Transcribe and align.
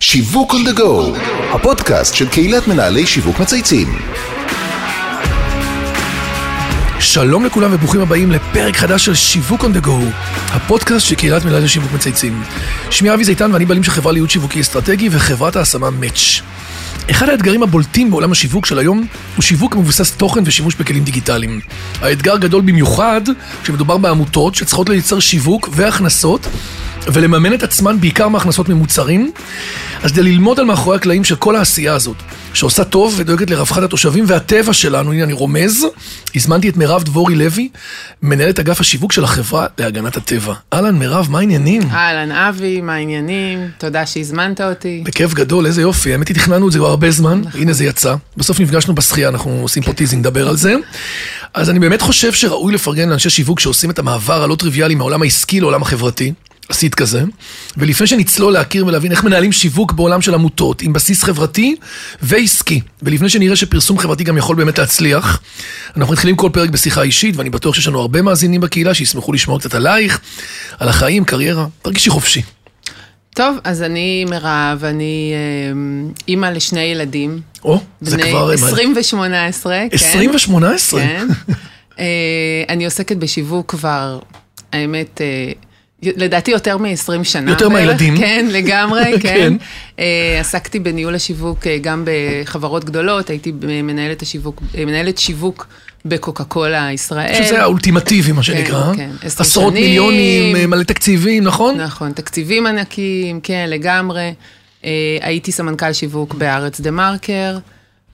שיווק 0.00 0.52
on 0.52 0.68
the 0.68 0.78
go, 0.78 1.18
הפודקאסט 1.54 2.14
של 2.14 2.28
קהילת 2.28 2.68
מנהלי 2.68 3.06
שיווק 3.06 3.40
מצייצים. 3.40 3.98
שלום 7.00 7.44
לכולם 7.44 7.70
וברוכים 7.74 8.00
הבאים 8.00 8.30
לפרק 8.30 8.76
חדש 8.76 9.04
של 9.04 9.14
שיווק 9.14 9.64
on 9.64 9.78
the 9.78 9.86
go, 9.86 9.90
הפודקאסט 10.48 11.06
של 11.06 11.14
קהילת 11.14 11.44
מנהלי 11.44 11.68
שיווק 11.68 11.92
מצייצים. 11.92 12.42
שמי 12.90 13.14
אבי 13.14 13.24
זיתן 13.24 13.52
ואני 13.52 13.64
בעלים 13.64 13.82
של 13.82 13.90
חברה 13.90 14.12
לייעוד 14.12 14.30
שיווקי 14.30 14.60
אסטרטגי 14.60 15.08
וחברת 15.12 15.56
ההשמה 15.56 15.88
Match. 15.88 16.42
אחד 17.10 17.28
האתגרים 17.28 17.62
הבולטים 17.62 18.10
בעולם 18.10 18.32
השיווק 18.32 18.66
של 18.66 18.78
היום 18.78 19.06
הוא 19.36 19.42
שיווק 19.42 19.76
מבוסס 19.76 20.12
תוכן 20.12 20.42
ושימוש 20.44 20.74
בכלים 20.74 21.04
דיגיטליים. 21.04 21.60
האתגר 22.00 22.36
גדול 22.36 22.62
במיוחד 22.62 23.20
כשמדובר 23.62 23.96
בעמותות 23.96 24.54
שצריכות 24.54 24.88
לייצר 24.88 25.20
שיווק 25.20 25.68
והכנסות 25.72 26.46
ולממן 27.12 27.54
את 27.54 27.62
עצמן 27.62 28.00
בעיקר 28.00 28.28
מהכנסות 28.28 28.68
ממוצרים. 28.68 29.32
אז 30.02 30.12
כדי 30.12 30.22
ללמוד 30.22 30.60
על 30.60 30.66
מאחורי 30.66 30.96
הקלעים 30.96 31.24
של 31.24 31.36
כל 31.36 31.56
העשייה 31.56 31.94
הזאת, 31.94 32.16
שעושה 32.54 32.84
טוב 32.84 33.14
ודואגת 33.16 33.50
לרווחת 33.50 33.82
התושבים 33.82 34.24
והטבע 34.28 34.72
שלנו, 34.72 35.12
הנה 35.12 35.24
אני 35.24 35.32
רומז, 35.32 35.86
הזמנתי 36.34 36.68
את 36.68 36.76
מירב 36.76 37.02
דבורי 37.02 37.34
לוי, 37.34 37.68
מנהלת 38.22 38.58
אגף 38.58 38.80
השיווק 38.80 39.12
של 39.12 39.24
החברה 39.24 39.66
להגנת 39.78 40.16
הטבע. 40.16 40.54
אהלן 40.72 40.98
מירב, 40.98 41.26
מה 41.30 41.38
העניינים? 41.38 41.82
אהלן 41.90 42.32
אבי, 42.32 42.80
מה 42.80 42.94
העניינים? 42.94 43.68
תודה 43.78 44.06
שהזמנת 44.06 44.60
אותי. 44.60 45.02
בכיף 45.06 45.34
גדול, 45.34 45.66
איזה 45.66 45.82
יופי. 45.82 46.12
האמת 46.12 46.28
היא, 46.28 46.34
תכננו 46.34 46.68
את 46.68 46.72
זה 46.72 46.78
כבר 46.78 46.88
הרבה 46.88 47.10
זמן, 47.10 47.42
הנה 47.54 47.72
זה 47.72 47.84
יצא. 47.84 48.14
בסוף 48.36 48.60
נפגשנו 48.60 48.94
בשחייה, 48.94 49.28
אנחנו 49.28 49.58
עושים 49.62 49.82
פה 49.82 49.92
teasing, 49.92 50.20
נדבר 50.26 50.48
על 50.48 50.56
זה. 50.56 50.74
אז 51.54 51.70
אני 51.70 51.78
באמת 51.78 52.02
חושב 52.02 52.32
שראוי 52.32 52.74
לפרגן 52.74 53.08
לאנשי 53.08 53.30
שיווק 53.30 53.60
שעושים 53.60 53.90
את 53.90 53.98
המעבר 53.98 54.42
הלא 54.42 54.54
טריוויאלי 54.54 54.94
מהעולם 54.94 55.22
העסקי 55.22 55.60
לעולם 55.60 55.82
החברתי. 55.82 56.32
עשית 56.68 56.94
כזה, 56.94 57.22
ולפני 57.76 58.06
שנצלול 58.06 58.52
להכיר 58.52 58.86
ולהבין 58.86 59.12
איך 59.12 59.24
מנהלים 59.24 59.52
שיווק 59.52 59.92
בעולם 59.92 60.22
של 60.22 60.34
עמותות 60.34 60.82
עם 60.82 60.92
בסיס 60.92 61.22
חברתי 61.24 61.76
ועסקי, 62.22 62.80
ולפני 63.02 63.28
שנראה 63.28 63.56
שפרסום 63.56 63.98
חברתי 63.98 64.24
גם 64.24 64.36
יכול 64.36 64.56
באמת 64.56 64.78
להצליח, 64.78 65.40
אנחנו 65.96 66.12
מתחילים 66.12 66.36
כל 66.36 66.50
פרק 66.52 66.70
בשיחה 66.70 67.02
אישית, 67.02 67.36
ואני 67.36 67.50
בטוח 67.50 67.74
שיש 67.74 67.88
לנו 67.88 68.00
הרבה 68.00 68.22
מאזינים 68.22 68.60
בקהילה 68.60 68.94
שישמחו 68.94 69.32
לשמוע 69.32 69.58
קצת 69.58 69.74
עלייך, 69.74 70.20
על 70.78 70.88
החיים, 70.88 71.24
קריירה, 71.24 71.66
תרגישי 71.82 72.10
חופשי. 72.10 72.42
טוב, 73.34 73.56
אז 73.64 73.82
אני 73.82 74.24
מירב, 74.30 74.84
אני 74.84 75.32
אה, 75.34 75.78
אימא 76.28 76.46
לשני 76.46 76.80
ילדים. 76.80 77.40
או, 77.64 77.80
זה 78.00 78.16
כבר... 78.22 78.46
בני 78.46 78.54
20 78.54 78.94
ו-18, 78.96 79.62
כן. 79.64 79.88
20 79.92 80.30
ו-18? 80.30 80.96
כן. 80.96 81.26
אה, 81.98 82.04
אני 82.68 82.84
עוסקת 82.84 83.16
בשיווק 83.16 83.70
כבר, 83.70 84.18
האמת... 84.72 85.20
לדעתי 86.02 86.50
יותר 86.50 86.76
מ-20 86.76 87.24
שנה. 87.24 87.50
יותר. 87.50 87.68
מהילדים. 87.68 88.16
כן, 88.20 88.46
לגמרי, 88.50 89.04
כן. 89.12 89.18
כן. 89.20 89.56
אה, 89.98 90.36
עסקתי 90.40 90.78
בניהול 90.78 91.14
השיווק 91.14 91.66
אה, 91.66 91.78
גם 91.78 92.04
בחברות 92.06 92.84
גדולות, 92.84 93.30
הייתי 93.30 93.52
מנהלת, 93.62 94.22
השיווק, 94.22 94.62
אה, 94.78 94.84
מנהלת 94.84 95.18
שיווק 95.18 95.66
בקוקה 96.04 96.44
קולה 96.44 96.92
ישראל. 96.92 97.34
שזה 97.34 97.62
האולטימטיבי, 97.62 98.32
מה 98.32 98.42
שנקרא. 98.42 98.94
כן, 98.96 99.10
עשר 99.22 99.42
עשרות 99.42 99.72
שנים. 99.72 99.84
מיליונים, 99.84 100.70
מלא 100.70 100.82
תקציבים, 100.82 101.44
נכון? 101.44 101.80
נכון, 101.80 102.12
תקציבים 102.12 102.66
ענקיים, 102.66 103.40
כן, 103.42 103.66
לגמרי. 103.68 104.34
הייתי 105.20 105.52
סמנכ"ל 105.52 105.92
שיווק 105.92 106.34
בארץ 106.34 106.80
דה 106.80 106.90
מרקר, 106.90 107.58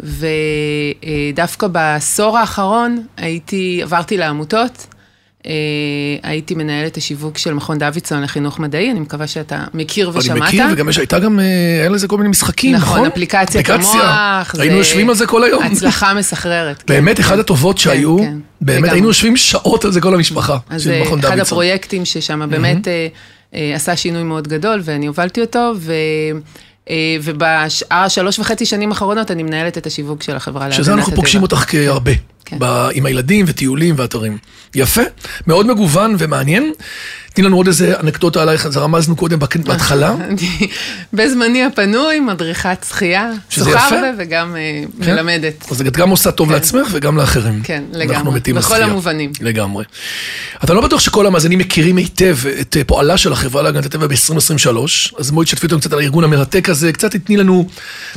ודווקא 0.01 1.67
בעשור 1.67 2.39
האחרון 2.39 3.03
הייתי, 3.17 3.81
עברתי 3.83 4.17
לעמותות. 4.17 4.87
אה, 5.47 5.53
הייתי 6.23 6.55
מנהלת 6.55 6.97
השיווק 6.97 7.39
של 7.39 7.55
מכון 7.55 7.79
דוידסון 7.79 8.23
לחינוך 8.23 8.59
מדעי, 8.59 8.91
אני 8.91 9.01
מקווה 9.01 9.27
שאתה 9.27 9.65
מכיר 9.75 10.11
ושמעת. 10.15 10.37
אני 10.37 10.47
מכיר, 10.47 10.65
וגם 10.73 10.89
הייתה 10.99 11.19
גם, 11.19 11.41
אה, 11.41 11.45
היה 11.81 11.89
לזה 11.89 12.09
כל 12.09 12.17
מיני 12.17 12.29
משחקים, 12.29 12.75
נכון? 12.75 12.97
נכון, 12.97 13.07
אפליקציית 13.07 13.71
המוח. 13.71 14.55
היינו 14.59 14.77
יושבים 14.77 15.09
על 15.09 15.15
זה 15.15 15.27
כל 15.27 15.45
היום. 15.45 15.63
הצלחה 15.63 16.15
מסחררת. 16.15 16.83
כן, 16.83 16.95
באמת, 16.95 17.17
כן. 17.17 17.23
אחת 17.23 17.39
הטובות 17.39 17.79
שהיו, 17.79 18.19
כן, 18.19 18.39
באמת. 18.61 18.93
היינו 18.93 19.07
יושבים 19.07 19.37
שעות 19.37 19.85
על 19.85 19.93
זה 19.93 20.01
כל 20.01 20.15
המשפחה, 20.15 20.59
אז 20.71 20.83
של 20.83 20.91
זה 20.91 21.01
מכון 21.01 21.19
אחד 21.19 21.29
דוידסון. 21.29 21.59
הפרויקטים 21.59 22.05
ששם 22.05 22.51
באמת 22.51 22.89
אה, 22.89 23.07
אה, 23.55 23.73
עשה 23.75 23.97
שינוי 23.97 24.23
מאוד 24.23 24.49
גדול, 24.49 24.81
ואני 24.85 25.07
הובלתי 25.07 25.41
אותו, 25.41 25.73
ו... 25.77 25.93
אה, 26.91 27.17
ובשאר 27.23 28.09
שלוש 28.09 28.39
וחצי 28.39 28.67
שנים 28.67 28.89
האחרונות 28.89 29.31
אני 29.31 29.43
מנהלת 29.43 29.79
את 29.79 29.87
השיווק 29.87 30.23
של 30.23 30.37
החברה 30.37 30.69
להגנת 30.69 30.75
הטבע. 30.75 30.85
שזה 30.85 30.95
אנחנו 30.95 31.15
פוגשים 31.15 31.43
אותך 31.43 31.65
כהרבה, 31.69 32.13
כן. 32.45 32.57
ב- 32.61 32.89
עם 32.93 33.07
הילדים 33.07 33.45
וטיולים 33.49 33.95
ואתרים. 33.99 34.39
יפה, 34.75 35.03
מאוד 35.47 35.67
מגוון 35.67 36.17
ומעניין. 36.19 36.73
תני 37.35 37.45
לנו 37.45 37.57
עוד 37.57 37.67
איזה 37.67 38.01
אנקדוטה 38.01 38.43
עלייך, 38.43 38.67
אז 38.67 38.77
רמזנו 38.77 39.17
קודם 39.17 39.39
בק- 39.39 39.57
בהתחלה. 39.57 40.15
בזמני 41.13 41.65
הפנוי, 41.65 42.21
מדריכת 42.21 42.87
שחייה. 42.89 43.31
הרבה 43.57 44.11
וגם 44.19 44.57
אה, 44.57 44.61
כן. 45.05 45.15
מלמדת. 45.15 45.65
אז 45.71 45.81
את 45.81 45.97
גם 45.97 46.11
עושה 46.11 46.31
טוב 46.33 46.49
כן. 46.49 46.55
לעצמך 46.55 46.89
וגם 46.93 47.17
לאחרים. 47.17 47.61
כן, 47.65 47.83
אנחנו 47.95 47.99
לגמרי. 47.99 48.35
מתים 48.35 48.55
בכל 48.55 48.69
לשחייה. 48.75 48.87
המובנים. 48.87 49.33
לגמרי. 49.41 49.85
אתה 50.65 50.75
לא 50.75 50.81
בטוח 50.81 51.01
שכל 51.01 51.27
המאזינים 51.27 51.59
מכירים 51.59 51.97
היטב 51.97 52.37
את 52.61 52.77
אה, 52.77 52.85
פועלה 52.85 53.17
של 53.17 53.33
החברה 53.33 53.63
להגנת 53.63 53.87
הטבע 53.87 54.07
ב-2023, 54.07 54.69
אז 55.19 55.31
בואי 55.31 55.47
תשתפי 55.47 55.67
אותנו 55.67 55.81
קצת 55.81 55.93
על 55.93 55.99
הארגון 55.99 56.25
המרתק 56.25 56.69
הזה, 56.69 56.93
קצת 56.93 57.11
תתני 57.13 57.37
לנו 57.37 57.69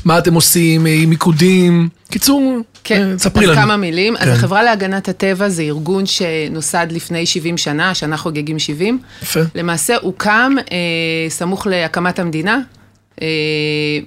מה 0.05 0.17
אתם 0.17 0.33
עושים, 0.33 0.87
אה, 0.87 1.03
מיקודים. 1.07 1.89
קיצור, 2.11 2.57
כן, 2.83 3.11
אה, 3.11 3.17
ספרי 3.19 3.45
לנו. 3.45 3.55
כמה 3.55 3.77
מילים. 3.77 4.15
כן. 4.15 4.23
אז 4.23 4.37
החברה 4.37 4.63
להגנת 4.63 5.09
הטבע 5.09 5.49
זה 5.49 5.61
ארגון 5.61 6.05
שנוסד 6.05 6.87
לפני 6.91 7.25
70 7.25 7.57
שנה, 7.57 7.89
השנה 7.89 8.17
חוגגים 8.17 8.59
70. 8.59 8.99
יפה. 9.23 9.39
למעשה 9.55 9.95
הוקם 10.01 10.55
אה, 10.71 10.77
סמוך 11.29 11.67
להקמת 11.67 12.19
המדינה, 12.19 12.59
אה, 13.21 13.27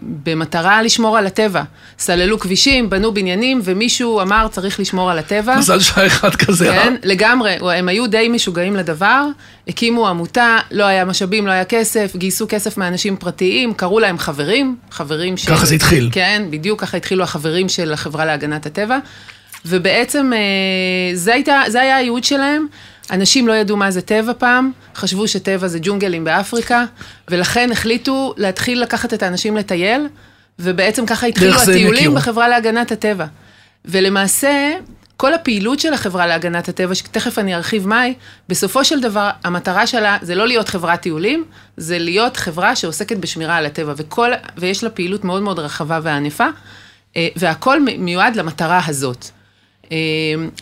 במטרה 0.00 0.82
לשמור 0.82 1.18
על 1.18 1.26
הטבע. 1.26 1.62
סללו 1.98 2.38
כבישים, 2.38 2.90
בנו 2.90 3.14
בניינים, 3.14 3.60
ומישהו 3.64 4.20
אמר 4.20 4.48
צריך 4.50 4.80
לשמור 4.80 5.10
על 5.10 5.18
הטבע. 5.18 5.56
מזל 5.58 5.80
שהיה 5.80 6.06
אחד 6.06 6.34
כזה, 6.34 6.70
אה? 6.70 6.84
כן, 6.84 6.94
לגמרי, 7.02 7.56
הם 7.60 7.88
היו 7.88 8.06
די 8.06 8.28
משוגעים 8.28 8.76
לדבר, 8.76 9.26
הקימו 9.68 10.08
עמותה, 10.08 10.58
לא 10.70 10.84
היה 10.84 11.04
משאבים, 11.04 11.46
לא 11.46 11.52
היה 11.52 11.64
כסף, 11.64 12.16
גייסו 12.16 12.46
כסף 12.48 12.76
מאנשים 12.76 13.16
פרטיים, 13.16 13.74
קראו 13.74 13.98
להם 13.98 14.18
חברים, 14.18 14.76
חברים 14.90 15.36
של... 15.36 15.50
ככה 15.50 15.66
זה 15.66 15.74
התחיל. 15.74 16.08
כן, 16.12 16.42
בדיוק 16.50 16.80
ככה 16.80 16.96
התחילו 16.96 17.24
החברים 17.24 17.68
של 17.68 17.92
החברה 17.92 18.24
להגנת 18.24 18.66
הטבע, 18.66 18.98
ובעצם 19.66 20.32
אה, 20.32 20.38
זה, 21.14 21.34
הייתה, 21.34 21.62
זה 21.68 21.80
היה 21.80 21.96
הייעוד 21.96 22.24
שלהם. 22.24 22.66
אנשים 23.10 23.48
לא 23.48 23.52
ידעו 23.52 23.76
מה 23.76 23.90
זה 23.90 24.02
טבע 24.02 24.32
פעם, 24.38 24.72
חשבו 24.94 25.28
שטבע 25.28 25.68
זה 25.68 25.78
ג'ונגלים 25.82 26.24
באפריקה, 26.24 26.84
ולכן 27.28 27.72
החליטו 27.72 28.34
להתחיל 28.36 28.82
לקחת 28.82 29.14
את 29.14 29.22
האנשים 29.22 29.56
לטייל, 29.56 30.08
ובעצם 30.58 31.06
ככה 31.06 31.26
התחילו 31.26 31.60
הטיולים. 31.62 32.14
בחברה 32.14 32.48
להגנת 32.48 32.92
הטבע. 32.92 33.26
ולמעשה, 33.84 34.72
כל 35.16 35.34
הפעילות 35.34 35.80
של 35.80 35.92
החברה 35.92 36.26
להגנת 36.26 36.68
הטבע, 36.68 36.94
שתכף 36.94 37.38
אני 37.38 37.54
ארחיב 37.54 37.88
מהי, 37.88 38.14
בסופו 38.48 38.84
של 38.84 39.00
דבר, 39.00 39.30
המטרה 39.44 39.86
שלה 39.86 40.18
זה 40.22 40.34
לא 40.34 40.46
להיות 40.46 40.68
חברת 40.68 41.00
טיולים, 41.00 41.44
זה 41.76 41.98
להיות 41.98 42.36
חברה 42.36 42.76
שעוסקת 42.76 43.16
בשמירה 43.16 43.56
על 43.56 43.66
הטבע, 43.66 43.92
וכל, 43.96 44.30
ויש 44.56 44.84
לה 44.84 44.90
פעילות 44.90 45.24
מאוד 45.24 45.42
מאוד 45.42 45.58
רחבה 45.58 46.00
וענפה, 46.02 46.46
אה, 47.16 47.28
והכל 47.36 47.80
מיועד 47.98 48.36
למטרה 48.36 48.80
הזאת. 48.86 49.30
אה, 49.92 49.96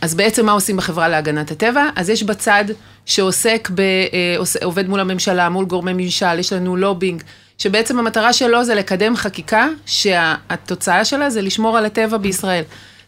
אז 0.00 0.14
בעצם 0.14 0.46
מה 0.46 0.52
עושים 0.52 0.76
בחברה 0.76 1.08
להגנת 1.08 1.50
הטבע? 1.50 1.88
אז 1.96 2.10
יש 2.10 2.22
בצד 2.22 2.64
שעוסק, 3.06 3.68
ב, 3.74 3.80
אה, 3.80 3.94
עוש- 4.38 4.56
עובד 4.62 4.88
מול 4.88 5.00
הממשלה, 5.00 5.48
מול 5.48 5.64
גורמי 5.64 5.92
ממשל, 5.92 6.38
יש 6.38 6.52
לנו 6.52 6.76
לובינג, 6.76 7.22
שבעצם 7.58 7.98
המטרה 7.98 8.32
שלו 8.32 8.64
זה 8.64 8.74
לקדם 8.74 9.16
חקיקה 9.16 9.68
שהתוצאה 9.86 11.04
שלה 11.04 11.30
זה 11.30 11.42
לשמור 11.42 11.78
על 11.78 11.86
הטבע 11.86 12.16
בישראל. 12.16 12.62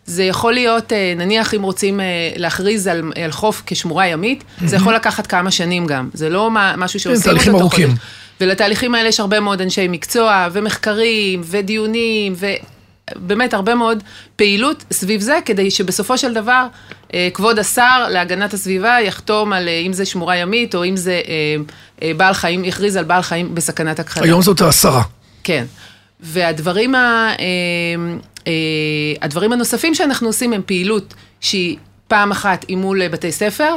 זה 0.07 0.25
יכול 0.25 0.53
להיות, 0.55 0.93
אה, 0.93 1.13
נניח 1.17 1.55
אם 1.55 1.63
רוצים 1.63 2.01
אה, 2.01 2.05
להכריז 2.37 2.87
על, 2.87 3.03
על 3.25 3.31
חוף 3.33 3.63
כשמורה 3.67 4.07
ימית, 4.07 4.45
זה 4.65 4.77
יכול 4.77 4.95
לקחת 4.95 5.27
כמה 5.27 5.51
שנים 5.51 5.87
גם. 5.87 6.09
זה 6.15 6.29
לא 6.29 6.51
מה- 6.51 6.75
משהו 6.77 7.01
שעושים 7.01 7.17
אותו 7.17 7.25
תהליכים 7.31 7.55
ארוכים. 7.57 7.89
ולתהליכים 8.41 8.95
האלה 8.95 9.09
יש 9.09 9.21
הרבה 9.21 9.41
מאוד 9.41 9.61
אנשי 9.61 9.89
מקצוע, 9.89 10.49
ומחקרים, 10.53 11.41
ודיונים, 11.45 12.33
ובאמת 13.17 13.55
הרבה 13.55 13.75
מאוד 13.75 14.03
פעילות 14.37 14.85
סביב 14.91 15.21
זה, 15.21 15.39
כדי 15.45 15.71
שבסופו 15.71 16.19
של 16.19 16.35
דבר, 16.35 16.67
אה, 17.15 17.29
כבוד 17.35 17.59
השר 17.59 18.07
להגנת 18.11 18.55
הסביבה 18.55 18.97
יחתום 19.01 19.53
על 19.53 19.69
אה, 19.69 19.79
אם 19.87 19.93
זה 19.93 20.05
שמורה 20.05 20.37
ימית, 20.37 20.75
או 20.75 20.85
אם 20.85 20.97
זה 20.97 21.21
אה, 22.03 22.13
בעל 22.17 22.35
חיים, 22.35 22.65
יכריז 22.65 22.97
על 22.97 23.05
בעל 23.05 23.23
חיים 23.23 23.55
בסכנת 23.55 23.99
הכחדה. 23.99 24.25
היום 24.25 24.43
זאת 24.43 24.61
העשרה. 24.61 25.03
כן. 25.45 25.65
והדברים 26.21 26.95
ה, 26.95 27.33
הדברים 29.23 29.53
הנוספים 29.53 29.95
שאנחנו 29.95 30.27
עושים 30.27 30.53
הם 30.53 30.63
פעילות 30.67 31.15
שהיא 31.41 31.77
פעם 32.09 32.31
אחת 32.31 32.65
היא 32.69 32.77
מול 32.77 33.09
בתי 33.09 33.33
ספר. 33.33 33.75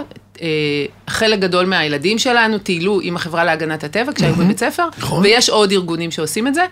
חלק 1.07 1.39
גדול 1.39 1.65
מהילדים 1.65 2.17
שלנו 2.19 2.57
טיילו 2.57 2.99
עם 3.03 3.15
החברה 3.15 3.43
להגנת 3.43 3.83
הטבע 3.83 4.11
כשהיו 4.13 4.35
בבית 4.35 4.59
ספר, 4.59 4.87
נכון. 4.97 5.23
ויש 5.23 5.49
עוד 5.49 5.71
ארגונים 5.71 6.11
שעושים 6.11 6.47
את 6.47 6.53
זה. 6.53 6.65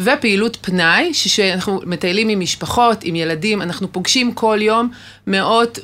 ופעילות 0.00 0.58
פנאי, 0.60 1.14
שאנחנו 1.14 1.80
מטיילים 1.86 2.28
עם 2.28 2.40
משפחות, 2.40 2.98
עם 3.02 3.16
ילדים, 3.16 3.62
אנחנו 3.62 3.92
פוגשים 3.92 4.32
כל 4.34 4.58
יום 4.62 4.90
מאות 5.26 5.78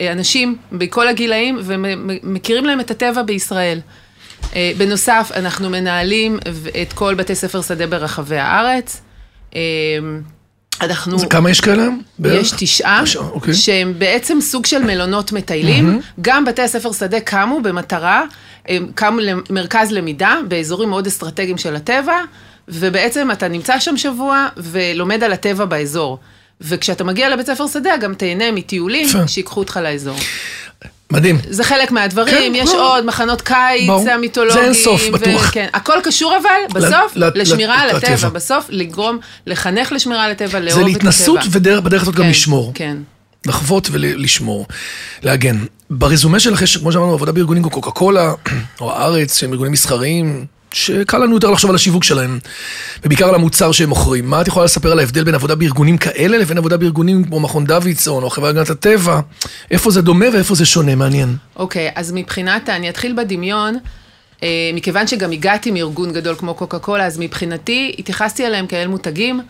ואנשים 0.00 0.56
בכל 0.72 1.08
הגילאים 1.08 1.58
ומכירים 1.62 2.64
להם 2.64 2.80
את 2.80 2.90
הטבע 2.90 3.22
בישראל. 3.22 3.80
אה, 4.56 4.72
בנוסף, 4.78 5.30
אנחנו 5.36 5.70
מנהלים 5.70 6.38
את 6.82 6.92
כל 6.92 7.14
בתי 7.14 7.34
ספר 7.34 7.62
שדה 7.62 7.86
ברחבי 7.86 8.38
הארץ. 8.38 9.00
אה, 9.54 9.60
אנחנו... 10.80 11.18
כמה 11.30 11.50
יש 11.50 11.60
כאלה? 11.60 11.88
בערך? 12.18 12.40
יש 12.42 12.52
תשעה, 12.58 13.00
תשעה, 13.04 13.22
אוקיי. 13.22 13.54
שהם 13.54 13.94
בעצם 13.98 14.38
סוג 14.40 14.66
של 14.66 14.82
מלונות 14.82 15.32
מטיילים. 15.32 16.00
גם 16.20 16.44
בתי 16.44 16.62
הספר 16.62 16.92
שדה 16.92 17.20
קמו 17.20 17.60
במטרה, 17.62 18.24
הם 18.68 18.90
קמו 18.94 19.18
למרכז 19.18 19.92
למידה 19.92 20.36
באזורים 20.48 20.88
מאוד 20.88 21.06
אסטרטגיים 21.06 21.58
של 21.58 21.76
הטבע, 21.76 22.16
ובעצם 22.68 23.30
אתה 23.30 23.48
נמצא 23.48 23.80
שם 23.80 23.96
שבוע 23.96 24.46
ולומד 24.56 25.24
על 25.24 25.32
הטבע 25.32 25.64
באזור. 25.64 26.18
וכשאתה 26.60 27.04
מגיע 27.04 27.28
לבית 27.28 27.46
ספר 27.46 27.66
שדה, 27.66 27.96
גם 27.96 28.14
תהנה 28.14 28.52
מטיולים. 28.52 29.08
שיקחו 29.26 29.60
אותך 29.60 29.80
לאזור. 29.82 30.16
מדהים. 31.12 31.38
זה 31.50 31.64
חלק 31.64 31.90
מהדברים, 31.90 32.52
כן, 32.52 32.52
יש 32.54 32.70
ברור. 32.70 32.80
עוד 32.82 33.04
מחנות 33.04 33.40
קיץ 33.42 33.86
ברור. 33.86 34.10
המיתולוגיים. 34.10 34.60
זה 34.60 34.64
אין 34.64 34.74
סוף, 34.74 35.02
ו- 35.08 35.12
בטוח. 35.12 35.50
כן, 35.50 35.66
הכל 35.74 35.98
קשור 36.04 36.36
אבל, 36.42 36.80
בסוף, 36.80 37.12
ל- 37.16 37.24
ל- 37.24 37.30
לשמירה 37.40 37.80
על 37.80 37.96
לטבע. 37.96 38.12
הטבע. 38.14 38.28
בסוף, 38.28 38.64
לגרום, 38.68 39.18
לחנך 39.46 39.92
לשמירה 39.92 40.24
על 40.24 40.30
הטבע, 40.30 40.60
לאהוב 40.60 40.68
את 40.68 40.74
זה 40.74 40.80
הטבע. 40.80 40.92
להתנסות 40.92 41.40
ובדרך 41.50 42.02
הזאת 42.02 42.14
גם 42.14 42.24
כן, 42.24 42.30
לשמור. 42.30 42.72
כן. 42.74 42.96
לחוות 43.46 43.88
ולשמור, 43.92 44.66
להגן. 45.22 45.58
ברזומה 45.90 46.40
שלך 46.40 46.62
יש, 46.62 46.76
כמו 46.76 46.92
שאמרנו, 46.92 47.12
עבודה 47.12 47.32
בארגונים 47.32 47.62
כמו 47.62 47.72
קוקה 47.72 47.90
קולה, 47.90 48.32
או 48.80 48.92
הארץ, 48.92 49.38
שהם 49.38 49.52
ארגונים 49.52 49.72
מסחריים, 49.72 50.46
שקל 50.72 51.18
לנו 51.18 51.34
יותר 51.34 51.50
לחשוב 51.50 51.70
על 51.70 51.76
השיווק 51.76 52.04
שלהם, 52.04 52.38
ובעיקר 53.04 53.28
על 53.28 53.34
המוצר 53.34 53.72
שהם 53.72 53.88
מוכרים. 53.88 54.30
מה 54.30 54.40
את 54.40 54.48
יכולה 54.48 54.64
לספר 54.64 54.92
על 54.92 54.98
ההבדל 54.98 55.24
בין 55.24 55.34
עבודה 55.34 55.54
בארגונים 55.54 55.98
כאלה 55.98 56.38
לבין 56.38 56.58
עבודה 56.58 56.76
בארגונים 56.76 57.24
כמו 57.24 57.40
מכון 57.40 57.64
דוידסון 57.64 58.22
או 58.22 58.30
חברה 58.30 58.52
להגנת 58.52 58.70
הטבע? 58.70 59.20
איפה 59.70 59.90
זה 59.90 60.02
דומה 60.02 60.26
ואיפה 60.32 60.54
זה 60.54 60.66
שונה? 60.66 60.94
מעניין. 60.94 61.36
אוקיי, 61.56 61.90
אז 61.94 62.12
מבחינת, 62.12 62.68
אני 62.68 62.88
אתחיל 62.88 63.12
בדמיון, 63.16 63.76
אה, 64.42 64.70
מכיוון 64.74 65.06
שגם 65.06 65.32
הגעתי 65.32 65.70
מארגון 65.70 66.12
גדול 66.12 66.34
כמו 66.34 66.54
קוקה 66.54 66.78
קולה, 66.78 67.06
אז 67.06 67.18
מבחינתי 67.18 67.94
התייחסתי 67.98 68.46
אליהם 68.46 68.66
כאל 68.66 68.88
מותגים. 68.88 69.40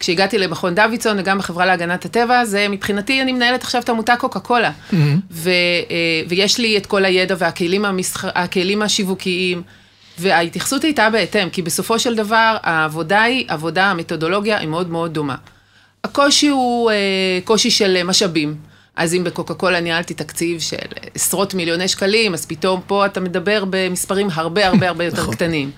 כשהגעתי 0.00 0.38
למכון 0.38 0.74
דוידסון 0.74 1.18
וגם 1.18 1.38
בחברה 1.38 1.66
להגנת 1.66 2.04
הטבע, 2.04 2.44
זה 2.44 2.68
מבחינתי, 2.68 3.22
אני 3.22 3.32
מנהלת 3.32 3.62
עכשיו 3.62 3.82
את 3.82 3.88
המותג 3.88 4.16
קוקה 4.18 4.40
קולה. 4.40 4.70
ו, 5.30 5.50
אה, 5.90 6.22
ויש 6.28 6.58
לי 6.58 6.76
את 6.76 6.86
כל 6.86 7.04
הידע 7.04 7.34
והכלים 7.38 7.84
המסח... 7.84 8.24
השיווקיים, 8.84 9.62
וההתייחסות 10.20 10.84
הייתה 10.84 11.10
בהתאם, 11.10 11.50
כי 11.50 11.62
בסופו 11.62 11.98
של 11.98 12.14
דבר 12.14 12.56
העבודה 12.62 13.22
היא, 13.22 13.44
עבודה, 13.48 13.84
המתודולוגיה 13.84 14.58
היא 14.58 14.68
מאוד 14.68 14.90
מאוד 14.90 15.14
דומה. 15.14 15.34
הקושי 16.04 16.48
הוא 16.48 16.90
אה, 16.90 16.96
קושי 17.44 17.70
של 17.70 18.02
משאבים. 18.04 18.56
אז 18.96 19.14
אם 19.14 19.24
בקוקה 19.24 19.54
קולה 19.54 19.80
ניהלתי 19.80 20.14
תקציב 20.14 20.60
של 20.60 20.76
עשרות 21.14 21.54
מיליוני 21.54 21.88
שקלים, 21.88 22.34
אז 22.34 22.46
פתאום 22.46 22.80
פה 22.86 23.06
אתה 23.06 23.20
מדבר 23.20 23.64
במספרים 23.70 24.28
הרבה 24.32 24.66
הרבה 24.66 24.88
הרבה 24.88 25.04
יותר 25.04 25.22
נכון. 25.22 25.34
קטנים. 25.34 25.70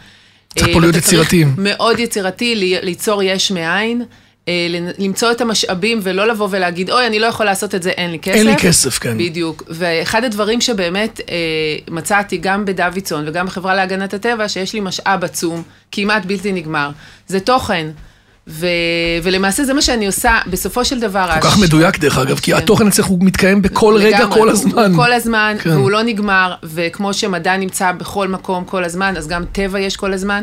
צריך 0.55 0.69
אה, 0.69 0.73
פה 0.75 0.81
להיות 0.81 0.95
צריך 0.95 1.07
יצירתיים. 1.07 1.55
מאוד 1.59 1.99
יצירתי, 1.99 2.55
לי- 2.55 2.79
ליצור 2.83 3.23
יש 3.23 3.51
מאין, 3.51 4.01
אה, 4.01 4.07
למצוא 4.99 5.33
את 5.33 5.41
המשאבים 5.41 6.01
ולא 6.03 6.29
לבוא 6.29 6.49
ולהגיד, 6.51 6.91
אוי, 6.91 7.07
אני 7.07 7.19
לא 7.19 7.27
יכול 7.27 7.47
לעשות 7.47 7.75
את 7.75 7.83
זה, 7.83 7.91
אין 7.91 8.11
לי 8.11 8.19
כסף. 8.19 8.37
אין 8.37 8.47
לי 8.47 8.57
כסף, 8.57 8.99
כן. 8.99 9.19
בדיוק. 9.19 9.63
ואחד 9.69 10.25
הדברים 10.25 10.61
שבאמת 10.61 11.21
אה, 11.21 11.35
מצאתי 11.89 12.37
גם 12.37 12.65
בדוידסון 12.65 13.29
וגם 13.29 13.47
בחברה 13.47 13.75
להגנת 13.75 14.15
הטבע, 14.15 14.49
שיש 14.49 14.75
לי 14.75 14.81
משאב 14.81 15.25
עצום, 15.25 15.63
כמעט 15.93 16.25
בלתי 16.25 16.53
נגמר, 16.53 16.91
זה 17.27 17.41
תוכן. 17.41 17.87
ו... 18.51 18.67
ולמעשה 19.23 19.65
זה 19.65 19.75
מה 19.75 19.83
שאני 19.83 20.07
עושה, 20.07 20.39
בסופו 20.47 20.85
של 20.85 21.01
דבר... 21.01 21.31
כל 21.41 21.49
כך 21.49 21.59
מדויק 21.59 21.99
דרך 21.99 22.19
אגב, 22.19 22.39
כי 22.39 22.53
כן. 22.53 22.59
התוכן 22.59 22.87
אצלך 22.87 23.07
הוא 23.07 23.19
מתקיים 23.21 23.63
בכל 23.63 23.97
רגע, 23.99 24.19
לגמרי, 24.19 24.41
כל 24.41 24.49
הזמן. 24.49 24.93
כל 24.97 25.13
הזמן, 25.13 25.57
כן. 25.61 25.71
והוא 25.71 25.91
לא 25.91 26.03
נגמר, 26.03 26.55
וכמו 26.63 27.15
שמדע 27.15 27.57
נמצא 27.57 27.93
בכל 27.93 28.29
מקום 28.29 28.65
כל 28.65 28.85
הזמן, 28.85 29.17
אז 29.17 29.29
גם 29.29 29.45
טבע 29.53 29.81
יש 29.81 29.97
כל 29.97 30.13
הזמן, 30.13 30.43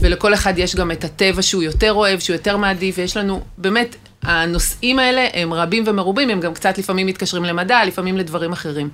ולכל 0.00 0.34
אחד 0.34 0.58
יש 0.58 0.76
גם 0.76 0.90
את 0.90 1.04
הטבע 1.04 1.42
שהוא 1.42 1.62
יותר 1.62 1.92
אוהב, 1.92 2.18
שהוא 2.20 2.34
יותר 2.34 2.56
מעדיף, 2.56 2.94
ויש 2.98 3.16
לנו, 3.16 3.40
באמת, 3.58 3.96
הנושאים 4.22 4.98
האלה 4.98 5.26
הם 5.34 5.52
רבים 5.52 5.84
ומרובים, 5.86 6.30
הם 6.30 6.40
גם 6.40 6.54
קצת 6.54 6.78
לפעמים 6.78 7.06
מתקשרים 7.06 7.44
למדע, 7.44 7.84
לפעמים 7.84 8.16
לדברים 8.16 8.52
אחרים. 8.52 8.88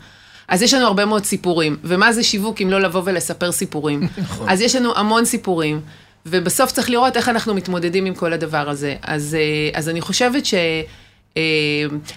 אז 0.48 0.62
יש 0.62 0.74
לנו 0.74 0.86
הרבה 0.86 1.04
מאוד 1.04 1.24
סיפורים, 1.24 1.76
ומה 1.84 2.12
זה 2.12 2.22
שיווק 2.22 2.60
אם 2.62 2.70
לא 2.70 2.80
לבוא 2.80 3.02
ולספר 3.04 3.52
סיפורים? 3.52 4.00
נכון. 4.18 4.48
אז 4.48 4.60
יש 4.60 4.76
לנו 4.76 4.96
המון 4.96 5.24
סיפורים, 5.24 5.80
ובסוף 6.26 6.72
צריך 6.72 6.90
לראות 6.90 7.16
איך 7.16 7.28
אנחנו 7.28 7.54
מתמודדים 7.54 8.06
עם 8.06 8.14
כל 8.14 8.32
הדבר 8.32 8.70
הזה. 8.70 8.94
אז, 9.02 9.36
אה, 9.40 9.78
אז 9.78 9.88
אני 9.88 10.00
חושבת 10.00 10.46
ש... 10.46 10.54
אה, 11.36 11.42